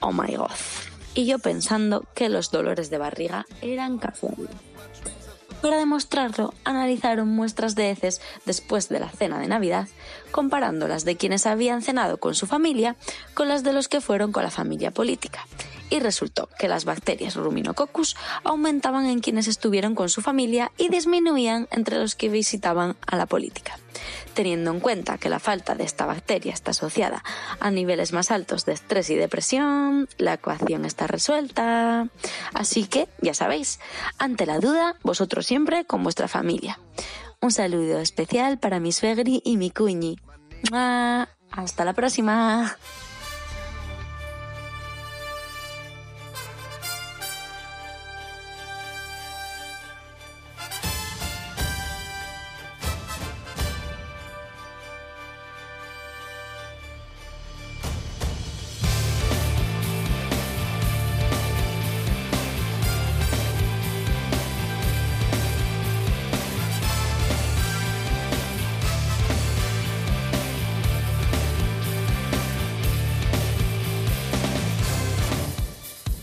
Oh 0.00 0.12
my 0.12 0.36
god. 0.36 0.95
Y 1.16 1.24
yo 1.24 1.38
pensando 1.38 2.04
que 2.14 2.28
los 2.28 2.50
dolores 2.50 2.90
de 2.90 2.98
barriga 2.98 3.46
eran 3.62 3.96
casualidad. 3.98 4.50
Para 5.62 5.78
demostrarlo, 5.78 6.52
analizaron 6.62 7.28
muestras 7.28 7.74
de 7.74 7.90
heces 7.90 8.20
después 8.44 8.90
de 8.90 9.00
la 9.00 9.08
cena 9.08 9.40
de 9.40 9.48
Navidad, 9.48 9.88
comparando 10.30 10.86
las 10.86 11.06
de 11.06 11.16
quienes 11.16 11.46
habían 11.46 11.80
cenado 11.80 12.18
con 12.18 12.34
su 12.34 12.46
familia 12.46 12.96
con 13.32 13.48
las 13.48 13.64
de 13.64 13.72
los 13.72 13.88
que 13.88 14.02
fueron 14.02 14.30
con 14.30 14.42
la 14.42 14.50
familia 14.50 14.90
política. 14.90 15.46
Y 15.88 16.00
resultó 16.00 16.48
que 16.58 16.68
las 16.68 16.84
bacterias 16.84 17.36
Ruminococcus 17.36 18.16
aumentaban 18.44 19.06
en 19.06 19.20
quienes 19.20 19.46
estuvieron 19.46 19.94
con 19.94 20.08
su 20.08 20.20
familia 20.20 20.72
y 20.76 20.88
disminuían 20.88 21.68
entre 21.70 21.98
los 21.98 22.14
que 22.14 22.28
visitaban 22.28 22.96
a 23.06 23.16
la 23.16 23.26
política. 23.26 23.78
Teniendo 24.34 24.70
en 24.70 24.80
cuenta 24.80 25.16
que 25.16 25.30
la 25.30 25.38
falta 25.38 25.74
de 25.74 25.84
esta 25.84 26.04
bacteria 26.04 26.52
está 26.52 26.72
asociada 26.72 27.22
a 27.60 27.70
niveles 27.70 28.12
más 28.12 28.30
altos 28.30 28.66
de 28.66 28.72
estrés 28.72 29.08
y 29.10 29.14
depresión, 29.14 30.08
la 30.18 30.34
ecuación 30.34 30.84
está 30.84 31.06
resuelta. 31.06 32.08
Así 32.52 32.86
que, 32.86 33.08
ya 33.22 33.32
sabéis, 33.32 33.80
ante 34.18 34.44
la 34.44 34.58
duda, 34.58 34.96
vosotros 35.02 35.46
siempre 35.46 35.84
con 35.84 36.02
vuestra 36.02 36.28
familia. 36.28 36.78
Un 37.40 37.52
saludo 37.52 38.00
especial 38.00 38.58
para 38.58 38.80
mi 38.80 38.92
suegri 38.92 39.40
y 39.44 39.56
mi 39.56 39.70
cuñi. 39.70 40.18
Hasta 41.50 41.84
la 41.84 41.92
próxima. 41.92 42.76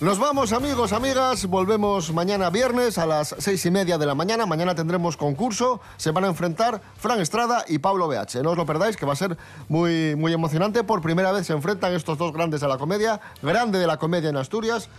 Nos 0.03 0.19
vamos, 0.19 0.51
amigos, 0.51 0.91
amigas. 0.91 1.45
Volvemos 1.45 2.11
mañana 2.11 2.49
viernes 2.49 2.97
a 2.97 3.05
las 3.05 3.33
seis 3.37 3.65
y 3.65 3.71
media 3.71 3.97
de 3.97 4.05
la 4.05 4.13
mañana. 4.13 4.45
Mañana 4.45 4.75
tendremos 4.75 5.15
concurso. 5.15 5.79
Se 5.95 6.11
van 6.11 6.25
a 6.25 6.27
enfrentar 6.27 6.81
Fran 6.97 7.21
Estrada 7.21 7.63
y 7.69 7.77
Pablo 7.77 8.09
BH. 8.09 8.43
No 8.43 8.51
os 8.51 8.57
lo 8.57 8.65
perdáis, 8.65 8.97
que 8.97 9.05
va 9.05 9.13
a 9.13 9.15
ser 9.15 9.37
muy, 9.69 10.17
muy 10.17 10.33
emocionante. 10.33 10.83
Por 10.83 11.01
primera 11.01 11.31
vez 11.31 11.47
se 11.47 11.53
enfrentan 11.53 11.93
estos 11.93 12.17
dos 12.17 12.33
grandes 12.33 12.59
de 12.59 12.67
la 12.67 12.77
comedia. 12.77 13.21
Grande 13.41 13.79
de 13.79 13.87
la 13.87 13.95
comedia 13.95 14.29
en 14.29 14.35
Asturias 14.35 14.89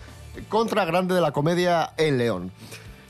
contra 0.48 0.86
grande 0.86 1.14
de 1.14 1.20
la 1.20 1.32
comedia 1.32 1.92
en 1.98 2.16
León. 2.16 2.50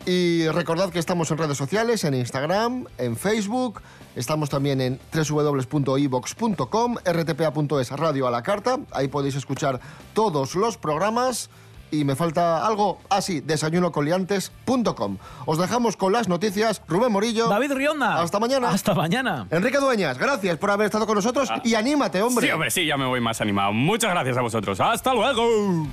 Y 0.04 0.48
recordad 0.48 0.90
que 0.90 0.98
estamos 0.98 1.30
en 1.30 1.38
redes 1.38 1.56
sociales, 1.56 2.02
en 2.02 2.14
Instagram, 2.14 2.86
en 2.98 3.16
Facebook. 3.16 3.80
Estamos 4.16 4.50
también 4.50 4.80
en 4.80 4.98
www.ivox.com, 5.14 6.96
rtpa.es, 7.04 7.90
radio 7.92 8.26
a 8.26 8.32
la 8.32 8.42
carta. 8.42 8.80
Ahí 8.90 9.06
podéis 9.06 9.36
escuchar 9.36 9.78
todos 10.12 10.56
los 10.56 10.76
programas. 10.76 11.50
Y 11.94 12.04
me 12.04 12.16
falta 12.16 12.66
algo 12.66 12.98
así, 13.08 13.40
desayunocoliantes.com. 13.40 15.18
Os 15.46 15.58
dejamos 15.58 15.96
con 15.96 16.12
las 16.12 16.28
noticias. 16.28 16.82
Rubén 16.88 17.12
Morillo. 17.12 17.48
David 17.48 17.72
Rionda. 17.72 18.20
Hasta 18.20 18.40
mañana. 18.40 18.70
Hasta 18.70 18.94
mañana. 18.94 19.46
Enrique 19.50 19.78
Dueñas, 19.78 20.18
gracias 20.18 20.58
por 20.58 20.70
haber 20.70 20.86
estado 20.86 21.06
con 21.06 21.14
nosotros 21.14 21.48
y 21.62 21.74
anímate, 21.74 22.20
hombre. 22.22 22.46
Sí, 22.46 22.52
hombre, 22.52 22.70
sí, 22.70 22.86
ya 22.86 22.96
me 22.96 23.06
voy 23.06 23.20
más 23.20 23.40
animado. 23.40 23.72
Muchas 23.72 24.10
gracias 24.10 24.36
a 24.36 24.40
vosotros. 24.40 24.80
¡Hasta 24.80 25.14
luego! 25.14 25.86